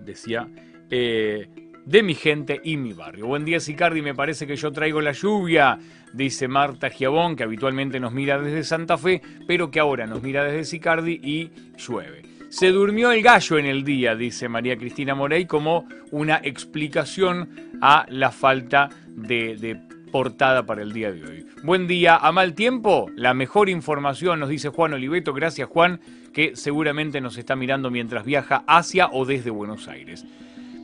decía, 0.05 0.47
eh, 0.91 1.49
de 1.87 2.03
mi 2.03 2.13
gente 2.13 2.61
y 2.63 2.77
mi 2.77 2.93
barrio. 2.93 3.27
Buen 3.27 3.47
día, 3.47 3.59
Sicardi. 3.59 4.03
Me 4.03 4.15
parece 4.15 4.47
que 4.47 4.57
yo 4.57 4.71
traigo 4.71 5.01
la 5.01 5.13
lluvia, 5.13 5.79
dice 6.13 6.47
Marta 6.47 6.91
Giabón, 6.91 7.37
que 7.37 7.45
habitualmente 7.45 7.99
nos 8.01 8.13
mira 8.13 8.39
desde 8.39 8.65
Santa 8.65 8.99
Fe, 8.99 9.23
pero 9.47 9.71
que 9.71 9.81
ahora 9.81 10.07
nos 10.07 10.23
mira 10.23 10.45
desde 10.45 10.65
Sicardi 10.65 11.19
y 11.23 11.51
llueve. 11.79 12.36
Se 12.59 12.73
durmió 12.73 13.13
el 13.13 13.23
gallo 13.23 13.59
en 13.59 13.67
el 13.67 13.85
día, 13.85 14.15
dice 14.15 14.49
María 14.49 14.79
Cristina 14.79 15.15
Morey, 15.15 15.45
como 15.45 15.87
una 16.11 16.41
explicación 16.43 17.51
a 17.83 18.07
la 18.09 18.31
falta 18.31 18.89
de, 19.09 19.79
portada 20.11 20.65
para 20.65 20.81
el 20.81 20.95
día 20.95 21.13
de 21.13 21.23
hoy. 21.27 21.47
Buen 21.65 21.87
día, 21.87 22.17
a 22.17 22.33
mal 22.33 22.55
tiempo, 22.55 23.11
la 23.15 23.35
mejor 23.35 23.69
información, 23.69 24.41
nos 24.41 24.49
dice 24.49 24.71
Juan 24.71 24.95
Oliveto. 24.95 25.35
Gracias, 25.35 25.69
Juan, 25.69 26.01
que 26.33 26.57
seguramente 26.57 27.21
nos 27.21 27.37
está 27.37 27.57
mirando 27.57 27.91
mientras 27.91 28.25
viaja 28.25 28.65
hacia 28.67 29.09
o 29.09 29.27
desde 29.27 29.51
Buenos 29.51 29.87
Aires. 29.87 30.25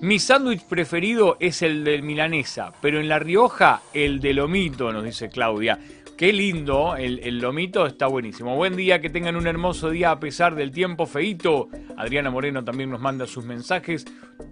Mi 0.03 0.19
sándwich 0.19 0.65
preferido 0.65 1.39
es 1.41 1.63
el 1.63 1.85
de 1.85 2.03
milanesa, 2.03 2.75
pero 2.83 3.01
en 3.01 3.09
La 3.09 3.19
Rioja 3.19 3.81
el 3.95 4.21
de 4.21 4.35
lomito, 4.35 4.93
nos 4.93 5.05
dice 5.05 5.31
Claudia. 5.31 5.79
Qué 6.23 6.33
lindo, 6.33 6.95
el, 6.95 7.41
lomito 7.41 7.85
está 7.85 8.07
buenísimo. 8.07 8.55
Buen 8.55 8.77
día, 8.77 9.01
que 9.01 9.11
tengan 9.11 9.35
un 9.35 9.49
hermoso 9.49 9.91
día 9.91 10.13
a 10.13 10.21
pesar 10.21 10.55
del 10.55 10.71
tiempo 10.71 11.05
feito. 11.05 11.69
Adriana 11.97 12.31
Moreno 12.31 12.63
también 12.63 12.91
nos 12.91 13.01
manda 13.01 13.27
sus 13.27 13.45
mensajes. 13.45 14.05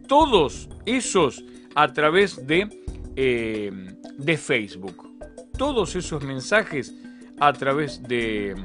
Todos 0.09 0.69
esos 0.85 1.45
a 1.77 1.93
través 1.93 2.45
de, 2.45 2.69
eh, 3.15 3.71
de 4.19 4.37
Facebook. 4.37 5.17
Todos 5.57 5.95
esos 5.95 6.25
mensajes 6.25 6.93
a 7.39 7.53
través 7.53 8.03
de, 8.03 8.57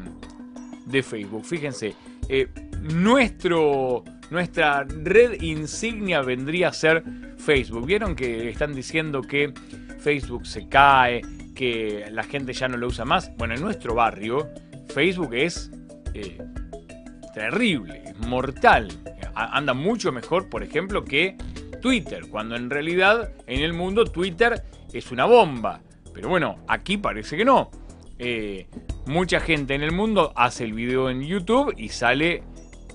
de 0.87 1.03
Facebook. 1.03 1.45
Fíjense, 1.45 1.93
eh, 2.27 2.47
nuestro, 2.81 4.03
nuestra 4.31 4.83
red 4.83 5.43
insignia 5.43 6.23
vendría 6.23 6.69
a 6.69 6.73
ser 6.73 7.03
Facebook. 7.37 7.85
¿Vieron 7.85 8.15
que 8.15 8.49
están 8.49 8.73
diciendo 8.73 9.21
que 9.21 9.53
Facebook 9.99 10.47
se 10.47 10.67
cae, 10.67 11.21
que 11.55 12.07
la 12.11 12.23
gente 12.23 12.53
ya 12.53 12.67
no 12.67 12.77
lo 12.77 12.87
usa 12.87 13.05
más. 13.05 13.35
Bueno, 13.37 13.55
en 13.55 13.61
nuestro 13.61 13.95
barrio, 13.95 14.49
Facebook 14.93 15.33
es 15.33 15.71
eh, 16.13 16.37
terrible, 17.33 18.03
es 18.05 18.17
mortal. 18.19 18.89
Anda 19.33 19.73
mucho 19.73 20.11
mejor, 20.11 20.49
por 20.49 20.63
ejemplo, 20.63 21.03
que 21.03 21.35
Twitter, 21.81 22.27
cuando 22.29 22.55
en 22.55 22.69
realidad 22.69 23.31
en 23.47 23.61
el 23.61 23.73
mundo 23.73 24.05
Twitter 24.05 24.63
es 24.93 25.11
una 25.11 25.25
bomba. 25.25 25.81
Pero 26.13 26.29
bueno, 26.29 26.57
aquí 26.67 26.97
parece 26.97 27.35
que 27.35 27.45
no. 27.45 27.71
Eh, 28.17 28.67
mucha 29.07 29.39
gente 29.39 29.75
en 29.75 29.83
el 29.83 29.91
mundo 29.91 30.31
hace 30.35 30.63
el 30.63 30.73
video 30.73 31.09
en 31.09 31.21
YouTube 31.21 31.73
y 31.77 31.89
sale 31.89 32.43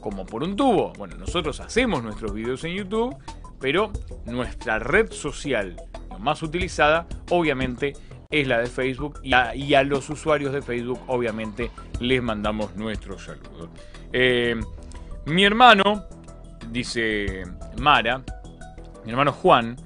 como 0.01 0.25
por 0.25 0.43
un 0.43 0.57
tubo. 0.57 0.93
Bueno, 0.95 1.17
nosotros 1.17 1.61
hacemos 1.61 2.03
nuestros 2.03 2.33
videos 2.33 2.65
en 2.65 2.75
YouTube, 2.75 3.17
pero 3.59 3.93
nuestra 4.25 4.79
red 4.79 5.13
social 5.13 5.77
más 6.21 6.43
utilizada, 6.43 7.07
obviamente, 7.31 7.95
es 8.31 8.47
la 8.47 8.59
de 8.59 8.67
Facebook 8.67 9.21
y 9.23 9.35
a, 9.35 9.83
los 9.83 10.09
usuarios 10.09 10.53
de 10.53 10.63
Facebook 10.63 11.01
obviamente 11.09 11.71
les 12.01 12.23
mandamos 12.23 12.77
nuestros 12.77 13.25
saludos. 13.25 13.71
Eh, 14.13 14.59
mi 15.27 15.45
hermano, 15.45 16.05
dice 16.71 17.43
Mara, 17.81 18.23
mi 19.05 19.11
hermano 19.11 19.33
Juan, 19.33 19.77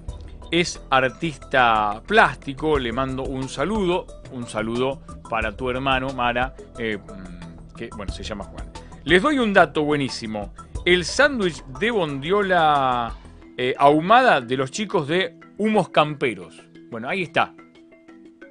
es 0.50 0.80
artista 0.90 2.02
plástico, 2.06 2.78
le 2.78 2.92
mando 2.92 3.24
un 3.24 3.48
saludo, 3.48 4.06
un 4.32 4.46
saludo 4.46 5.00
para 5.28 5.56
tu 5.56 5.70
hermano 5.70 6.12
Mara, 6.12 6.54
eh, 6.78 6.98
que 7.76 7.88
bueno, 7.96 8.12
se 8.12 8.22
llama 8.22 8.44
Juan. 8.44 8.70
Les 9.04 9.22
doy 9.22 9.38
un 9.38 9.52
dato 9.52 9.84
buenísimo. 9.84 10.52
El 10.84 11.04
sándwich 11.04 11.64
de 11.78 11.90
bondiola 11.90 13.14
eh, 13.56 13.74
ahumada 13.78 14.40
de 14.40 14.56
los 14.56 14.70
chicos 14.70 15.08
de 15.08 15.38
Humos 15.58 15.88
Camperos. 15.88 16.62
Bueno, 16.90 17.08
ahí 17.08 17.22
está. 17.22 17.54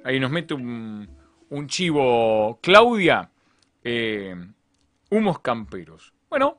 Ahí 0.04 0.20
nos 0.20 0.30
mete 0.30 0.52
un, 0.52 1.08
chivo 1.66 2.58
Claudia. 2.62 3.30
Eh, 3.82 4.36
humos 5.10 5.40
camperos. 5.40 6.12
Bueno, 6.28 6.58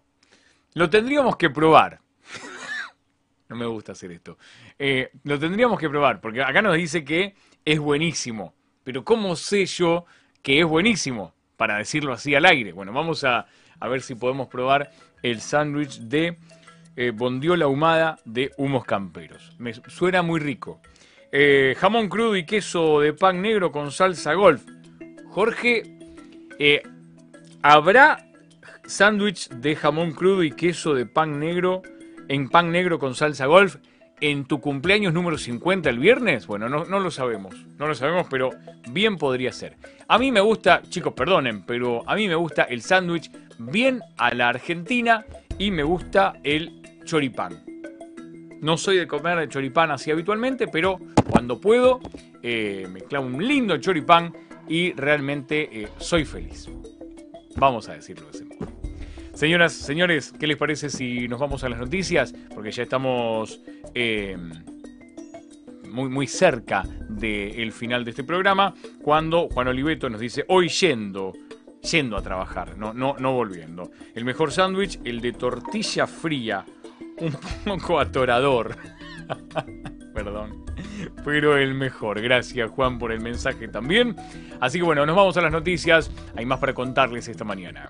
lo 0.74 0.90
tendríamos 0.90 1.38
que 1.38 1.52
probar. 1.52 2.02
no 3.50 3.56
me 3.56 3.68
gusta 3.68 3.92
hacer 3.92 4.12
esto. 4.12 4.40
Eh, 4.80 5.12
lo 5.24 5.38
tendríamos 5.40 5.80
que 5.80 5.88
probar, 5.90 6.22
porque 6.22 6.42
acá 6.42 6.62
nos 6.64 6.76
dice 6.76 7.06
que 7.06 7.36
es 7.64 7.80
buenísimo. 7.80 8.56
Pero 8.84 9.06
¿cómo 9.06 9.36
sé 9.36 9.68
yo 9.68 10.06
que 10.42 10.60
es 10.60 10.66
buenísimo? 10.66 11.34
Para 11.56 11.78
decirlo 11.78 12.14
así 12.14 12.34
al 12.34 12.46
aire. 12.46 12.72
Bueno, 12.74 12.94
vamos 12.94 13.24
a, 13.24 13.46
ver 13.80 14.02
si 14.02 14.16
podemos 14.16 14.48
probar 14.48 14.92
el 15.22 15.40
sándwich 15.40 16.00
de 16.00 16.38
eh, 16.96 17.12
bondiola 17.12 17.66
ahumada 17.66 18.18
de 18.26 18.52
humos 18.58 18.86
camperos. 18.86 19.54
Me 19.60 19.74
suena 19.74 20.24
muy 20.24 20.40
rico. 20.40 20.82
Eh, 21.38 21.76
jamón 21.78 22.08
crudo 22.08 22.38
y 22.38 22.46
queso 22.46 23.02
de 23.02 23.12
pan 23.12 23.42
negro 23.42 23.70
con 23.70 23.92
salsa 23.92 24.36
golf. 24.36 24.64
Jorge, 25.32 25.84
eh, 26.60 26.82
¿habrá 27.62 28.26
sándwich 28.86 29.50
de 29.50 29.76
jamón 29.76 30.14
crudo 30.14 30.44
y 30.44 30.52
queso 30.52 30.94
de 30.94 31.06
pan 31.06 31.38
negro 31.38 31.82
en 32.30 32.48
pan 32.48 32.72
negro 32.72 33.00
con 33.00 33.16
salsa 33.16 33.48
golf 33.48 33.76
en 34.22 34.46
tu 34.46 34.62
cumpleaños 34.62 35.14
número 35.14 35.38
50 35.38 35.90
el 35.90 36.00
viernes? 36.00 36.48
Bueno, 36.48 36.70
no, 36.70 36.86
no 36.86 37.02
lo 37.02 37.12
sabemos, 37.12 37.54
no 37.78 37.86
lo 37.86 37.96
sabemos, 37.96 38.28
pero 38.30 38.52
bien 38.88 39.18
podría 39.18 39.52
ser. 39.52 39.76
A 40.08 40.18
mí 40.18 40.32
me 40.32 40.40
gusta, 40.40 40.84
chicos, 40.88 41.16
perdonen, 41.16 41.66
pero 41.66 42.10
a 42.10 42.16
mí 42.16 42.30
me 42.30 42.36
gusta 42.36 42.64
el 42.64 42.82
sándwich 42.82 43.30
bien 43.58 44.00
a 44.16 44.34
la 44.34 44.48
argentina 44.48 45.26
y 45.58 45.70
me 45.70 45.84
gusta 45.84 46.36
el 46.46 46.82
choripán. 47.04 47.62
No 48.62 48.78
soy 48.78 48.96
de 48.96 49.06
comer 49.06 49.50
choripán 49.50 49.92
así 49.92 50.12
habitualmente, 50.12 50.70
pero 50.70 50.98
cuando 51.30 51.60
puedo 51.60 52.00
eh, 52.42 52.88
un 53.20 53.48
lindo 53.48 53.78
choripán 53.78 54.34
y 54.68 54.94
realmente 54.94 55.70
eh, 55.72 55.90
soy 55.98 56.26
feliz. 56.26 56.70
Vamos 57.56 57.90
a 57.90 57.94
decirlo 57.94 58.26
de 58.26 58.32
ese 58.32 58.46
modo. 58.46 58.72
Señoras, 59.34 59.74
señores, 59.74 60.34
¿qué 60.40 60.48
les 60.48 60.58
parece 60.58 60.90
si 60.90 61.28
nos 61.28 61.40
vamos 61.40 61.64
a 61.64 61.70
las 61.70 61.80
noticias? 61.80 62.34
Porque 62.54 62.72
ya 62.72 62.84
estamos 62.84 63.60
eh, 63.94 64.38
muy, 65.90 66.10
muy 66.10 66.28
cerca 66.28 66.84
del 67.10 67.72
final 67.72 68.06
de 68.06 68.12
este 68.12 68.24
programa, 68.24 68.74
cuando 69.02 69.50
Juan 69.50 69.68
Oliveto 69.68 70.10
nos 70.10 70.22
dice, 70.22 70.46
hoy 70.48 70.70
yendo, 70.70 71.34
yendo 71.82 72.18
a 72.18 72.22
trabajar, 72.22 72.78
no, 72.78 72.94
no, 72.94 73.16
no 73.20 73.34
volviendo. 73.34 73.92
El 74.14 74.26
mejor 74.26 74.52
sándwich, 74.52 75.00
el 75.04 75.22
de 75.22 75.34
tortilla 75.34 76.08
fría 76.08 76.66
un 77.20 77.36
poco 77.66 78.00
atorador. 78.00 78.76
Perdón. 80.16 80.64
Pero 81.26 81.58
el 81.58 81.76
mejor. 81.76 82.22
Gracias 82.22 82.72
Juan 82.72 82.98
por 82.98 83.12
el 83.12 83.20
mensaje 83.20 83.68
también. 83.68 84.16
Así 84.62 84.80
que 84.80 84.86
bueno, 84.86 85.06
nos 85.06 85.16
vamos 85.16 85.36
a 85.38 85.42
las 85.42 85.52
noticias. 85.52 86.10
Hay 86.36 86.46
más 86.46 86.60
para 86.60 86.74
contarles 86.74 87.28
esta 87.28 87.44
mañana. 87.44 87.90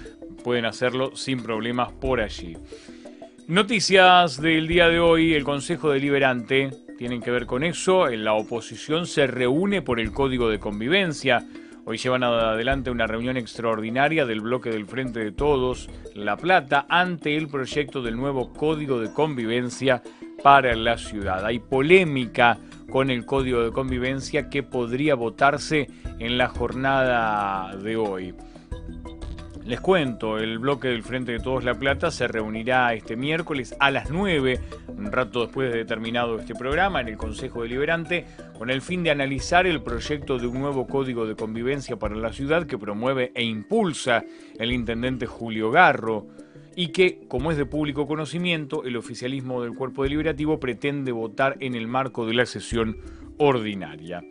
pueden 0.45 0.65
hacerlo 0.65 1.17
sin 1.17 1.43
problemas 1.43 1.91
por 1.91 2.21
allí. 2.21 2.57
Noticias 3.49 4.41
del 4.41 4.69
día 4.69 4.89
de 4.89 5.01
hoy, 5.01 5.35
el 5.35 5.43
Consejo 5.43 5.91
Deliberante 5.91 6.84
tienen 6.99 7.21
que 7.21 7.31
ver 7.31 7.47
con 7.47 7.65
eso. 7.65 8.07
La 8.09 8.35
oposición 8.35 9.07
se 9.07 9.27
reúne 9.27 9.83
por 9.83 10.01
el 10.01 10.13
Código 10.13 10.49
de 10.49 10.59
Convivencia. 10.59 11.47
Hoy 11.87 11.99
llevan 11.99 12.23
adelante 12.23 12.91
una 12.91 13.07
reunión 13.07 13.37
extraordinaria 13.37 14.25
del 14.25 14.41
bloque 14.41 14.71
del 14.71 14.87
Frente 14.87 15.21
de 15.21 15.33
Todos, 15.33 15.91
La 16.15 16.37
Plata, 16.37 16.87
ante 16.89 17.37
el 17.37 17.49
proyecto 17.49 18.01
del 18.01 18.17
nuevo 18.17 18.53
Código 18.53 19.01
de 19.01 19.13
Convivencia 19.13 20.03
para 20.43 20.75
la 20.77 20.97
ciudad. 20.97 21.45
Hay 21.45 21.59
polémica 21.59 22.59
con 22.91 23.11
el 23.11 23.27
código 23.27 23.63
de 23.63 23.73
convivencia 23.73 24.49
que 24.49 24.63
podría 24.63 25.15
votarse 25.15 25.89
en 26.19 26.39
la 26.39 26.49
jornada 26.49 27.77
de 27.77 27.97
hoy. 27.97 28.35
Les 29.65 29.81
cuento, 29.81 30.37
el 30.37 30.59
bloque 30.59 30.89
del 30.89 31.03
Frente 31.03 31.33
de 31.33 31.39
Todos 31.39 31.65
La 31.65 31.73
Plata 31.73 32.11
se 32.11 32.29
reunirá 32.29 32.93
este 32.93 33.17
miércoles 33.17 33.75
a 33.81 33.91
las 33.91 34.11
9, 34.11 34.61
un 34.89 35.11
rato 35.11 35.41
después 35.41 35.73
de 35.73 35.87
terminado 35.87 36.39
este 36.39 36.55
programa, 36.55 37.01
en 37.01 37.09
el 37.09 37.17
Consejo 37.17 37.63
Deliberante, 37.63 38.27
con 38.59 38.69
el 38.69 38.83
fin 38.83 39.03
de 39.03 39.11
analizar 39.11 39.67
el 39.67 39.81
proyecto 39.81 40.39
de 40.39 40.49
un 40.49 40.61
nuevo 40.61 40.87
código 40.87 41.27
de 41.27 41.35
convivencia 41.35 41.97
para 41.97 42.15
la 42.15 42.31
ciudad 42.35 42.67
que 42.67 42.77
promueve 42.77 43.33
e 43.35 43.43
impulsa 43.43 44.23
el 44.59 44.71
intendente 44.71 45.25
Julio 45.25 45.71
Garro 45.71 46.27
y 46.77 46.89
que, 46.89 47.21
como 47.27 47.51
es 47.51 47.57
de 47.57 47.65
público 47.65 48.07
conocimiento, 48.07 48.85
el 48.85 48.99
oficialismo 48.99 49.63
del 49.63 49.75
cuerpo 49.75 50.03
deliberativo 50.03 50.61
pretende 50.61 51.11
votar 51.11 51.57
en 51.61 51.75
el 51.75 51.89
marco 51.89 52.27
de 52.27 52.35
la 52.35 52.45
sesión 52.45 52.99
ordinaria. 53.39 54.23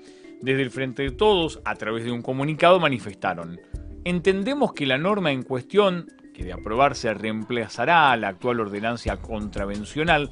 Desde 0.44 0.62
el 0.62 0.70
Frente 0.70 1.02
de 1.02 1.12
Todos, 1.12 1.60
a 1.66 1.74
través 1.74 2.04
de 2.04 2.12
un 2.12 2.22
comunicado, 2.22 2.80
manifestaron 2.80 3.60
Entendemos 4.06 4.74
que 4.74 4.86
la 4.86 4.98
norma 4.98 5.32
en 5.32 5.44
cuestión, 5.44 6.08
que 6.34 6.44
de 6.44 6.52
aprobarse 6.52 7.14
reemplazará 7.14 8.12
a 8.12 8.18
la 8.18 8.28
actual 8.30 8.60
ordenancia 8.60 9.18
contravencional, 9.18 10.30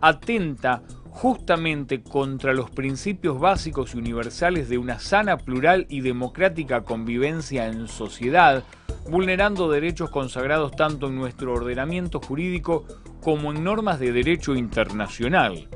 atenta 0.00 0.82
justamente 1.10 2.00
contra 2.00 2.52
los 2.52 2.70
principios 2.70 3.40
básicos 3.40 3.94
y 3.94 3.98
universales 3.98 4.68
de 4.68 4.78
una 4.78 5.00
sana, 5.00 5.36
plural 5.36 5.86
y 5.88 6.00
democrática 6.00 6.82
convivencia 6.82 7.66
en 7.66 7.88
sociedad, 7.88 8.62
vulnerando 9.10 9.68
derechos 9.68 10.10
consagrados 10.10 10.76
tanto 10.76 11.08
en 11.08 11.16
nuestro 11.16 11.54
ordenamiento 11.54 12.20
jurídico 12.20 12.84
como 13.20 13.50
en 13.50 13.64
normas 13.64 13.98
de 13.98 14.12
derecho 14.12 14.54
internacional. 14.54 15.66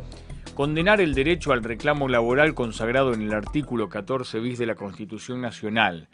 Condenar 0.54 1.00
el 1.00 1.12
derecho 1.12 1.52
al 1.52 1.64
reclamo 1.64 2.06
laboral 2.06 2.54
consagrado 2.54 3.14
en 3.14 3.22
el 3.22 3.32
artículo 3.32 3.88
14 3.88 4.38
bis 4.38 4.58
de 4.60 4.66
la 4.66 4.76
Constitución 4.76 5.40
Nacional, 5.40 6.08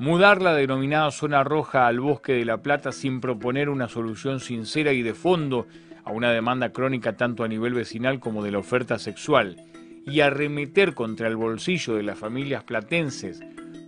Mudar 0.00 0.40
la 0.40 0.54
denominada 0.54 1.10
zona 1.10 1.44
roja 1.44 1.86
al 1.86 2.00
bosque 2.00 2.32
de 2.32 2.46
la 2.46 2.62
Plata 2.62 2.90
sin 2.90 3.20
proponer 3.20 3.68
una 3.68 3.86
solución 3.86 4.40
sincera 4.40 4.94
y 4.94 5.02
de 5.02 5.12
fondo 5.12 5.66
a 6.04 6.10
una 6.10 6.32
demanda 6.32 6.72
crónica 6.72 7.18
tanto 7.18 7.44
a 7.44 7.48
nivel 7.48 7.74
vecinal 7.74 8.18
como 8.18 8.42
de 8.42 8.50
la 8.50 8.60
oferta 8.60 8.98
sexual 8.98 9.56
y 10.06 10.20
arremeter 10.20 10.94
contra 10.94 11.28
el 11.28 11.36
bolsillo 11.36 11.96
de 11.96 12.02
las 12.02 12.18
familias 12.18 12.64
platenses 12.64 13.42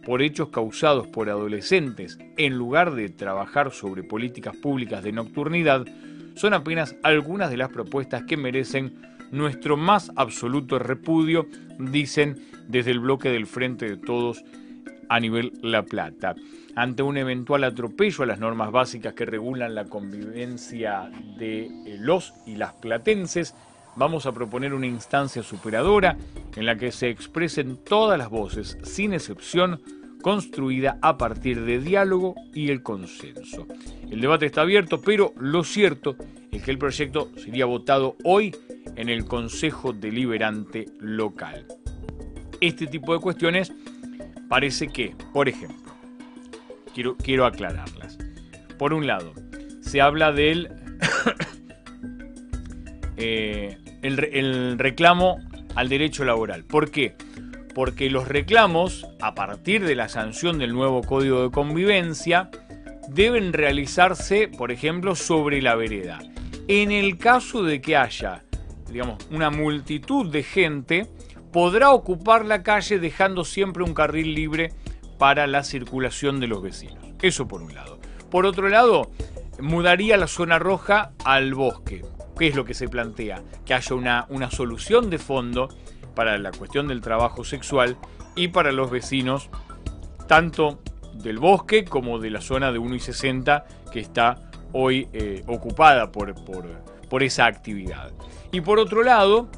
por 0.05 0.20
hechos 0.20 0.51
causados 0.51 1.07
por 1.07 1.31
adolescentes 1.31 2.18
en 2.37 2.59
lugar 2.59 2.92
de 2.94 3.09
trabajar 3.09 3.70
sobre 3.70 4.03
políticas 4.03 4.55
públicas 4.55 5.03
de 5.03 5.12
nocturnidad 5.12 5.87
son 6.35 6.53
apenas 6.53 6.94
algunas 7.03 7.48
de 7.48 7.57
las 7.57 7.70
propuestas 7.70 8.25
que 8.25 8.37
merecen 8.37 9.01
nuestro 9.31 9.79
más 9.79 10.12
absoluto 10.16 10.79
repudio, 10.79 11.46
dicen 11.79 12.37
desde 12.68 12.90
el 12.90 13.01
bloque 13.01 13.31
del 13.31 13.46
Frente 13.46 13.88
de 13.88 13.96
Todos 13.96 14.44
a 15.12 15.20
nivel 15.20 15.53
La 15.61 15.83
Plata. 15.83 16.35
Ante 16.75 17.03
un 17.03 17.18
eventual 17.18 17.64
atropello 17.64 18.25
a 18.25 18.27
las 18.27 18.38
normas 18.38 18.72
básicas 18.72 19.12
que 19.12 19.27
regulan 19.27 19.75
la 19.75 19.85
convivencia 19.85 21.11
de 21.37 21.66
eh, 21.66 21.98
los 22.01 22.33
y 22.46 22.57
las 22.57 22.72
platenses, 22.72 23.55
vamos 23.94 24.25
a 24.25 24.33
proponer 24.33 24.72
una 24.72 24.87
instancia 24.87 25.42
superadora 25.42 26.16
en 26.57 26.64
la 26.64 26.77
que 26.77 26.90
se 26.92 27.11
expresen 27.11 27.77
todas 27.85 28.18
las 28.18 28.31
voces, 28.31 28.79
sin 28.85 29.12
excepción, 29.12 29.83
construida 30.22 30.98
a 31.03 31.18
partir 31.18 31.62
de 31.62 31.79
diálogo 31.79 32.35
y 32.55 32.70
el 32.70 32.83
consenso. 32.83 33.66
El 34.11 34.22
debate 34.22 34.46
está 34.46 34.62
abierto, 34.62 35.03
pero 35.03 35.35
lo 35.37 35.62
cierto 35.62 36.16
es 36.51 36.62
que 36.62 36.70
el 36.70 36.79
proyecto 36.79 37.29
sería 37.37 37.66
votado 37.66 38.16
hoy 38.25 38.57
en 38.96 39.11
el 39.11 39.27
Consejo 39.27 39.92
Deliberante 39.92 40.87
local. 41.01 41.66
Este 42.62 42.87
tipo 42.87 43.12
de 43.12 43.20
cuestiones 43.20 43.72
parece 44.52 44.88
que, 44.88 45.16
por 45.32 45.48
ejemplo, 45.48 45.94
quiero, 46.92 47.16
quiero 47.16 47.46
aclararlas. 47.46 48.18
Por 48.78 48.92
un 48.92 49.06
lado, 49.06 49.32
se 49.80 50.02
habla 50.02 50.30
del 50.30 50.68
eh, 53.16 53.78
el, 54.02 54.78
reclamo 54.78 55.38
al 55.74 55.88
derecho 55.88 56.26
laboral. 56.26 56.64
¿Por 56.64 56.90
qué? 56.90 57.14
Porque 57.74 58.10
los 58.10 58.28
reclamos, 58.28 59.06
a 59.22 59.34
partir 59.34 59.86
de 59.86 59.94
la 59.94 60.10
sanción 60.10 60.58
del 60.58 60.74
nuevo 60.74 61.00
Código 61.00 61.44
de 61.44 61.50
Convivencia, 61.50 62.50
deben 63.08 63.54
realizarse, 63.54 64.48
por 64.48 64.70
ejemplo, 64.70 65.14
sobre 65.14 65.62
la 65.62 65.76
vereda. 65.76 66.18
En 66.68 66.92
el 66.92 67.16
caso 67.16 67.62
de 67.62 67.80
que 67.80 67.96
haya, 67.96 68.44
digamos, 68.90 69.26
una 69.30 69.48
multitud 69.48 70.30
de 70.30 70.42
gente, 70.42 71.06
podrá 71.52 71.90
ocupar 71.92 72.44
la 72.44 72.62
calle 72.62 72.98
dejando 72.98 73.44
siempre 73.44 73.84
un 73.84 73.94
carril 73.94 74.34
libre 74.34 74.72
para 75.18 75.46
la 75.46 75.62
circulación 75.62 76.40
de 76.40 76.46
los 76.46 76.62
vecinos. 76.62 77.04
Eso 77.20 77.46
por 77.46 77.62
un 77.62 77.74
lado. 77.74 77.98
Por 78.30 78.46
otro 78.46 78.68
lado, 78.68 79.10
mudaría 79.60 80.16
la 80.16 80.26
zona 80.26 80.58
roja 80.58 81.12
al 81.24 81.54
bosque. 81.54 82.04
¿Qué 82.38 82.48
es 82.48 82.56
lo 82.56 82.64
que 82.64 82.74
se 82.74 82.88
plantea? 82.88 83.42
Que 83.64 83.74
haya 83.74 83.94
una, 83.94 84.26
una 84.30 84.50
solución 84.50 85.10
de 85.10 85.18
fondo 85.18 85.68
para 86.14 86.38
la 86.38 86.50
cuestión 86.50 86.88
del 86.88 87.00
trabajo 87.00 87.44
sexual 87.44 87.96
y 88.34 88.48
para 88.48 88.72
los 88.72 88.90
vecinos, 88.90 89.50
tanto 90.26 90.80
del 91.14 91.38
bosque 91.38 91.84
como 91.84 92.18
de 92.18 92.30
la 92.30 92.40
zona 92.40 92.72
de 92.72 92.78
1 92.78 92.94
y 92.94 93.00
60 93.00 93.64
que 93.92 94.00
está 94.00 94.50
hoy 94.72 95.08
eh, 95.12 95.44
ocupada 95.46 96.10
por, 96.10 96.34
por, 96.44 96.66
por 97.08 97.22
esa 97.22 97.46
actividad. 97.46 98.10
Y 98.50 98.62
por 98.62 98.78
otro 98.78 99.02
lado, 99.02 99.48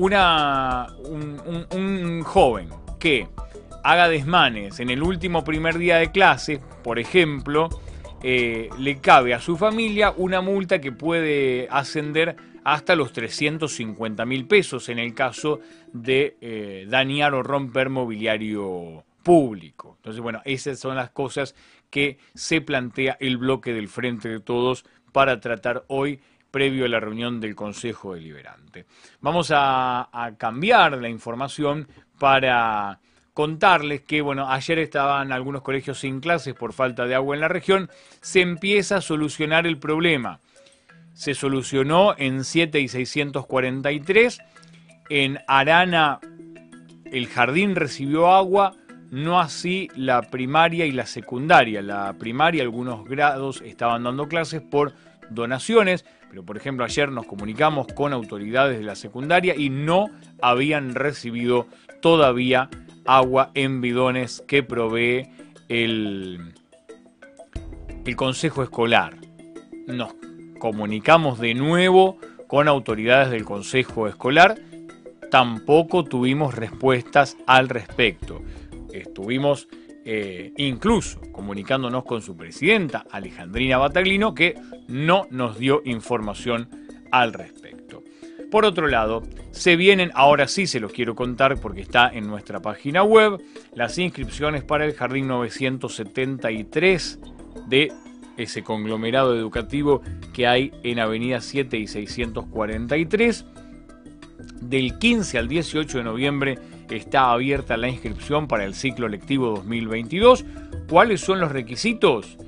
una, 0.00 0.86
un, 1.04 2.22
joven 2.22 2.70
que 2.98 3.28
haga 3.84 4.08
desmanes 4.08 4.80
en 4.80 4.88
el 4.88 5.02
último 5.02 5.44
primer 5.44 5.76
día 5.76 5.98
de 5.98 6.10
clase, 6.10 6.58
por 6.82 6.98
ejemplo, 6.98 7.68
eh, 8.22 8.70
le 8.78 8.98
cabe 9.00 9.34
a 9.34 9.40
su 9.40 9.58
familia 9.58 10.14
una 10.16 10.40
multa 10.40 10.80
que 10.80 10.90
puede 10.90 11.68
ascender 11.70 12.36
hasta 12.64 12.96
los 12.96 13.12
350 13.12 14.24
mil 14.24 14.46
pesos 14.46 14.88
en 14.88 14.98
el 14.98 15.12
caso 15.12 15.60
de 15.92 16.36
eh, 16.40 16.86
dañar 16.88 17.34
o 17.34 17.42
romper 17.42 17.90
mobiliario 17.90 19.04
público. 19.22 19.96
Entonces, 19.96 20.22
bueno, 20.22 20.40
esas 20.46 20.78
son 20.78 20.96
las 20.96 21.10
cosas 21.10 21.54
que 21.90 22.16
se 22.34 22.62
plantea 22.62 23.18
el 23.20 23.36
bloque 23.36 23.74
del 23.74 23.88
Frente 23.88 24.30
de 24.30 24.40
Todos 24.40 24.86
para 25.12 25.40
tratar 25.40 25.84
hoy 25.88 26.20
previo 26.50 26.84
a 26.84 26.88
la 26.88 27.00
reunión 27.00 27.40
del 27.40 27.54
Consejo 27.54 28.14
Deliberante. 28.14 28.86
Vamos 29.20 29.52
a, 29.54 30.08
cambiar 30.38 30.98
la 30.98 31.08
información 31.08 31.88
para 32.18 32.98
contarles 33.34 34.02
que, 34.02 34.20
bueno, 34.20 34.50
ayer 34.50 34.78
estaban 34.78 35.32
algunos 35.32 35.62
colegios 35.62 36.00
sin 36.00 36.20
clases 36.20 36.54
por 36.54 36.72
falta 36.72 37.06
de 37.06 37.14
agua 37.14 37.34
en 37.34 37.40
la 37.40 37.48
región, 37.48 37.88
se 38.20 38.40
empieza 38.40 38.96
a 38.96 39.00
solucionar 39.00 39.66
el 39.66 39.78
problema. 39.78 40.40
Se 41.14 41.34
solucionó 41.34 42.14
en 42.18 42.44
7 42.44 42.80
y 42.80 42.88
643, 42.88 44.40
en 45.08 45.38
Arana 45.46 46.20
el 47.12 47.26
jardín 47.26 47.74
recibió 47.74 48.28
agua, 48.28 48.74
no 49.10 49.40
así 49.40 49.88
la 49.96 50.22
primaria 50.22 50.86
y 50.86 50.92
la 50.92 51.06
secundaria. 51.06 51.82
La 51.82 52.14
primaria, 52.14 52.62
algunos 52.62 53.04
grados 53.04 53.60
estaban 53.62 54.04
dando 54.04 54.28
clases 54.28 54.62
por 54.62 54.92
donaciones, 55.28 56.04
pero 56.30 56.44
por 56.44 56.56
ejemplo 56.56 56.84
ayer 56.84 57.10
nos 57.10 57.26
comunicamos 57.26 57.88
con 57.88 58.12
autoridades 58.12 58.78
de 58.78 58.84
la 58.84 58.94
secundaria 58.94 59.54
y 59.56 59.68
no 59.68 60.06
habían 60.40 60.94
recibido 60.94 61.66
todavía 62.00 62.70
agua 63.04 63.50
en 63.54 63.80
bidones 63.80 64.42
que 64.46 64.62
provee 64.62 65.28
el, 65.68 66.54
el 68.06 68.16
Consejo 68.16 68.62
Escolar. 68.62 69.16
Nos 69.88 70.14
comunicamos 70.60 71.40
de 71.40 71.54
nuevo 71.54 72.18
con 72.46 72.68
autoridades 72.68 73.30
del 73.30 73.44
Consejo 73.44 74.06
Escolar, 74.06 74.56
tampoco 75.30 76.04
tuvimos 76.04 76.54
respuestas 76.54 77.36
al 77.46 77.68
respecto. 77.68 78.40
Estuvimos 78.92 79.68
eh, 80.12 80.52
incluso 80.56 81.20
comunicándonos 81.30 82.02
con 82.02 82.20
su 82.20 82.36
presidenta, 82.36 83.06
Alejandrina 83.12 83.78
Bataglino, 83.78 84.34
que 84.34 84.56
no 84.88 85.28
nos 85.30 85.56
dio 85.56 85.82
información 85.84 86.68
al 87.12 87.32
respecto. 87.32 88.02
Por 88.50 88.64
otro 88.64 88.88
lado, 88.88 89.22
se 89.52 89.76
vienen, 89.76 90.10
ahora 90.14 90.48
sí 90.48 90.66
se 90.66 90.80
los 90.80 90.90
quiero 90.90 91.14
contar 91.14 91.60
porque 91.60 91.82
está 91.82 92.08
en 92.12 92.26
nuestra 92.26 92.58
página 92.60 93.04
web, 93.04 93.40
las 93.72 93.98
inscripciones 93.98 94.64
para 94.64 94.84
el 94.84 94.94
Jardín 94.94 95.28
973 95.28 97.20
de 97.68 97.92
ese 98.36 98.64
conglomerado 98.64 99.36
educativo 99.36 100.02
que 100.32 100.48
hay 100.48 100.72
en 100.82 100.98
Avenida 100.98 101.40
7 101.40 101.78
y 101.78 101.86
643. 101.86 103.44
Del 104.60 104.98
15 104.98 105.38
al 105.38 105.46
18 105.46 105.98
de 105.98 106.04
noviembre 106.04 106.58
está 106.96 107.32
abierta 107.32 107.76
la 107.76 107.88
inscripción 107.88 108.48
para 108.48 108.64
el 108.64 108.74
ciclo 108.74 109.06
lectivo 109.08 109.50
2022. 109.50 110.44
¿Cuáles 110.88 111.20
son 111.20 111.38
los 111.40 111.52
requisitos? 111.52 112.38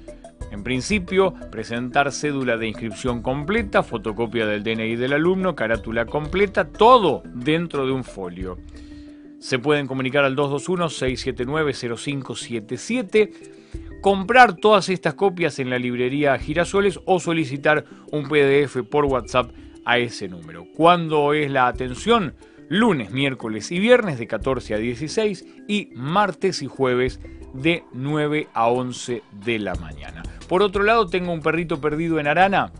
En 0.50 0.62
principio, 0.62 1.34
presentar 1.50 2.12
cédula 2.12 2.58
de 2.58 2.68
inscripción 2.68 3.22
completa, 3.22 3.82
fotocopia 3.82 4.46
del 4.46 4.62
DNI 4.62 4.96
del 4.96 5.14
alumno, 5.14 5.56
carátula 5.56 6.04
completa, 6.04 6.68
todo 6.68 7.22
dentro 7.24 7.86
de 7.86 7.92
un 7.92 8.04
folio. 8.04 8.58
Se 9.38 9.58
pueden 9.58 9.86
comunicar 9.86 10.24
al 10.24 10.36
221-679-0577, 10.36 13.30
comprar 14.02 14.56
todas 14.56 14.90
estas 14.90 15.14
copias 15.14 15.58
en 15.58 15.70
la 15.70 15.78
librería 15.78 16.38
Girasoles 16.38 17.00
o 17.06 17.18
solicitar 17.18 17.86
un 18.10 18.28
PDF 18.28 18.82
por 18.90 19.06
WhatsApp 19.06 19.52
a 19.86 19.96
ese 19.98 20.28
número. 20.28 20.66
¿Cuándo 20.76 21.32
es 21.32 21.50
la 21.50 21.66
atención? 21.66 22.34
Lunes, 22.72 23.10
miércoles 23.10 23.70
y 23.70 23.78
viernes 23.78 24.18
de 24.18 24.26
14 24.26 24.72
a 24.72 24.78
16 24.78 25.44
y 25.68 25.90
martes 25.94 26.62
y 26.62 26.66
jueves 26.68 27.20
de 27.52 27.84
9 27.92 28.48
a 28.54 28.68
11 28.68 29.22
de 29.44 29.58
la 29.58 29.74
mañana. 29.74 30.22
Por 30.48 30.62
otro 30.62 30.82
lado, 30.82 31.06
tengo 31.06 31.34
un 31.34 31.42
perrito 31.42 31.82
perdido 31.82 32.18
en 32.18 32.28
Arana 32.28 32.72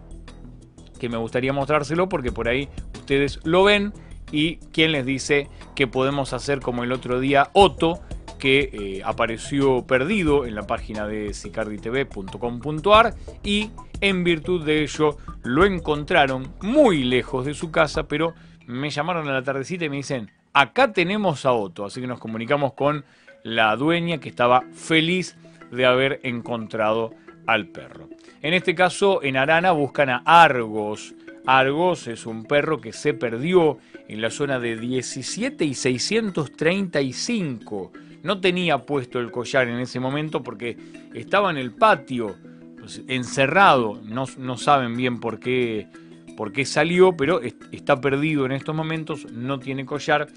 que 0.98 1.10
me 1.10 1.18
gustaría 1.18 1.52
mostrárselo 1.52 2.08
porque 2.08 2.32
por 2.32 2.48
ahí 2.48 2.70
ustedes 2.94 3.38
lo 3.44 3.64
ven 3.64 3.92
y 4.30 4.56
quién 4.72 4.92
les 4.92 5.04
dice 5.04 5.48
que 5.74 5.86
podemos 5.86 6.32
hacer 6.32 6.60
como 6.60 6.84
el 6.84 6.92
otro 6.92 7.20
día 7.20 7.50
Otto, 7.52 8.00
que 8.38 8.70
eh, 8.72 9.02
apareció 9.04 9.86
perdido 9.86 10.46
en 10.46 10.54
la 10.54 10.66
página 10.66 11.06
de 11.06 11.34
sicarditv.com.ar 11.34 13.14
y 13.44 13.70
en 14.00 14.24
virtud 14.24 14.64
de 14.64 14.84
ello 14.84 15.18
lo 15.42 15.66
encontraron 15.66 16.50
muy 16.62 17.04
lejos 17.04 17.44
de 17.44 17.52
su 17.52 17.70
casa, 17.70 18.08
pero 18.08 18.32
me 18.66 18.90
llamaron 18.90 19.28
a 19.28 19.32
la 19.32 19.42
tardecita 19.42 19.84
y 19.84 19.88
me 19.88 19.96
dicen, 19.96 20.30
acá 20.52 20.92
tenemos 20.92 21.46
a 21.46 21.52
Otto, 21.52 21.84
así 21.84 22.00
que 22.00 22.06
nos 22.06 22.20
comunicamos 22.20 22.74
con 22.74 23.04
la 23.42 23.74
dueña 23.76 24.18
que 24.18 24.28
estaba 24.28 24.62
feliz 24.72 25.36
de 25.70 25.86
haber 25.86 26.20
encontrado 26.22 27.14
al 27.46 27.66
perro. 27.66 28.08
En 28.42 28.54
este 28.54 28.74
caso, 28.74 29.22
en 29.22 29.36
Arana 29.36 29.72
buscan 29.72 30.10
a 30.10 30.22
Argos. 30.24 31.14
Argos 31.46 32.06
es 32.06 32.26
un 32.26 32.44
perro 32.44 32.80
que 32.80 32.92
se 32.92 33.14
perdió 33.14 33.78
en 34.08 34.20
la 34.20 34.30
zona 34.30 34.60
de 34.60 34.76
17 34.76 35.64
y 35.64 35.74
635. 35.74 37.92
No 38.22 38.40
tenía 38.40 38.78
puesto 38.78 39.18
el 39.18 39.32
collar 39.32 39.68
en 39.68 39.80
ese 39.80 39.98
momento 39.98 40.42
porque 40.42 40.76
estaba 41.14 41.50
en 41.50 41.56
el 41.56 41.72
patio, 41.72 42.36
pues, 42.78 43.02
encerrado. 43.08 44.00
No, 44.04 44.26
no 44.38 44.56
saben 44.56 44.96
bien 44.96 45.18
por 45.18 45.40
qué, 45.40 45.88
por 46.36 46.52
qué 46.52 46.64
salió, 46.64 47.16
pero 47.16 47.40
está 47.72 48.00
perdido 48.00 48.46
en 48.46 48.52
estos 48.52 48.72
momentos, 48.74 49.30
no 49.32 49.58
tiene 49.58 49.84
collar. 49.84 50.28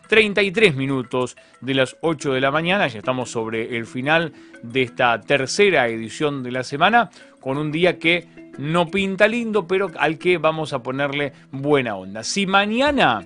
33 0.08 0.74
minutos 0.74 1.37
de 1.61 1.74
las 1.74 1.96
8 2.00 2.32
de 2.32 2.40
la 2.40 2.50
mañana, 2.50 2.88
ya 2.88 2.98
estamos 2.98 3.30
sobre 3.30 3.76
el 3.76 3.87
final 3.87 4.32
de 4.64 4.82
esta 4.82 5.20
tercera 5.20 5.87
edición 5.87 6.42
de 6.42 6.50
la 6.50 6.64
semana, 6.64 7.11
con 7.38 7.58
un 7.58 7.70
día 7.70 8.00
que 8.00 8.26
no 8.58 8.90
pinta 8.90 9.28
lindo, 9.28 9.68
pero 9.68 9.92
al 10.00 10.18
que 10.18 10.38
vamos 10.38 10.72
a 10.72 10.82
ponerle 10.82 11.32
buena 11.52 11.94
onda. 11.94 12.24
Si 12.24 12.44
mañana 12.44 13.24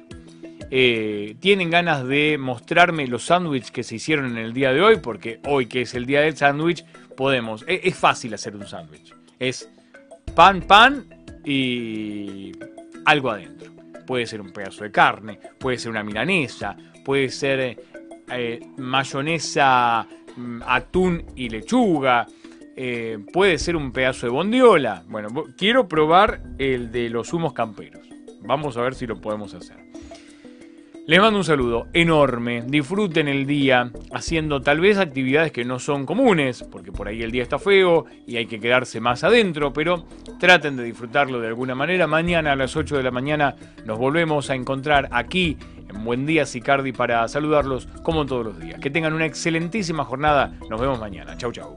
eh, 0.71 1.37
tienen 1.41 1.69
ganas 1.69 2.07
de 2.07 2.39
mostrarme 2.39 3.07
los 3.07 3.25
sándwiches 3.25 3.71
que 3.71 3.83
se 3.83 3.97
hicieron 3.97 4.27
en 4.27 4.39
el 4.39 4.55
día 4.55 4.73
de 4.73 4.81
hoy, 4.81 4.97
porque 5.03 5.39
hoy 5.47 5.67
que 5.67 5.83
es 5.83 5.95
el 5.95 6.07
día 6.07 6.23
del 6.23 6.35
sándwich, 6.35 6.85
podemos. 7.23 7.65
Es, 7.69 7.81
es 7.85 7.95
fácil 7.95 8.35
hacer 8.35 8.57
un 8.57 8.67
sándwich. 8.67 9.15
Es 9.39 9.71
pan, 10.35 10.61
pan 10.63 11.07
y 11.45 12.51
algo 13.05 13.31
adentro. 13.31 13.71
Puede 14.05 14.27
ser 14.27 14.41
un 14.41 14.53
pedazo 14.53 14.83
de 14.83 14.91
carne, 14.91 15.39
puede 15.57 15.79
ser 15.79 15.93
una 15.93 16.03
milanesa, 16.03 16.77
puede 17.05 17.29
ser 17.29 17.79
eh, 18.29 18.61
mayonesa, 18.77 20.05
mm, 20.37 20.63
atún 20.67 21.25
y 21.37 21.49
lechuga, 21.49 22.27
eh, 22.75 23.19
puede 23.33 23.57
ser 23.57 23.77
un 23.77 23.93
pedazo 23.93 24.27
de 24.27 24.33
bondiola. 24.33 25.05
Bueno, 25.07 25.29
quiero 25.57 25.87
probar 25.87 26.43
el 26.59 26.91
de 26.91 27.09
los 27.09 27.33
humos 27.33 27.53
camperos. 27.53 28.05
Vamos 28.41 28.77
a 28.77 28.81
ver 28.81 28.97
si 28.97 29.07
lo 29.07 29.21
podemos 29.21 29.55
hacer. 29.55 29.77
Les 31.05 31.21
mando 31.21 31.39
un 31.41 31.45
saludo 31.45 31.89
enorme. 31.93 32.63
Disfruten 32.65 33.27
el 33.27 33.45
día 33.45 33.91
haciendo 34.13 34.61
tal 34.61 34.79
vez 34.79 34.99
actividades 34.99 35.51
que 35.51 35.65
no 35.65 35.81
son 35.81 36.07
comunes, 36.07 36.63
porque 36.63 36.93
por 36.93 37.09
ahí 37.09 37.23
el 37.23 37.33
día 37.33 37.43
está 37.43 37.59
feo 37.59 38.07
y 38.25 38.37
hay 38.37 38.47
que 38.47 38.61
quedarse 38.61 39.01
más 39.01 39.25
adentro, 39.25 39.73
pero 39.73 40.07
traten 40.39 40.77
de 40.77 40.85
disfrutarlo 40.85 41.41
de 41.41 41.49
alguna 41.49 41.75
manera. 41.75 42.07
Mañana 42.07 42.53
a 42.53 42.57
las 42.57 42.77
8 42.77 42.97
de 42.97 43.03
la 43.03 43.11
mañana 43.11 43.57
nos 43.85 43.99
volvemos 43.99 44.49
a 44.51 44.55
encontrar 44.55 45.09
aquí 45.11 45.57
en 45.89 46.05
Buen 46.05 46.25
Día 46.25 46.47
Sicardi 46.47 46.93
para 46.93 47.27
saludarlos 47.27 47.89
como 48.05 48.25
todos 48.25 48.47
los 48.47 48.61
días. 48.61 48.79
Que 48.79 48.91
tengan 48.91 49.13
una 49.13 49.27
excelentísima 49.27 50.05
jornada. 50.05 50.53
Nos 50.71 50.81
vemos 50.81 51.01
mañana. 51.01 51.37
Chau, 51.37 51.51
chau. 51.51 51.77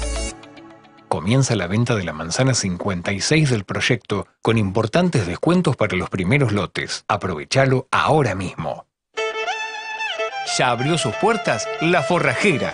Comienza 1.21 1.55
la 1.55 1.67
venta 1.67 1.93
de 1.93 2.03
la 2.03 2.13
manzana 2.13 2.55
56 2.55 3.51
del 3.51 3.63
proyecto 3.63 4.25
con 4.41 4.57
importantes 4.57 5.27
descuentos 5.27 5.75
para 5.75 5.95
los 5.95 6.09
primeros 6.09 6.51
lotes. 6.51 7.05
Aprovechalo 7.07 7.87
ahora 7.91 8.33
mismo. 8.33 8.87
Ya 10.57 10.71
abrió 10.71 10.97
sus 10.97 11.13
puertas 11.17 11.69
La 11.79 12.01
Forrajera 12.01 12.73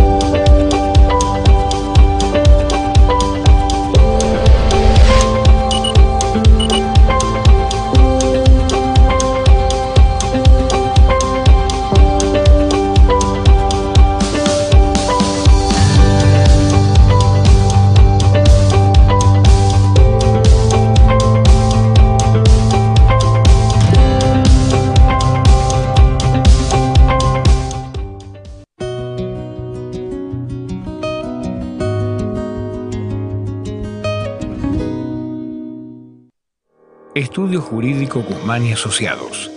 Estudio 37.31 37.61
Jurídico 37.61 38.21
Guzmán 38.23 38.65
y 38.65 38.73
Asociados. 38.73 39.50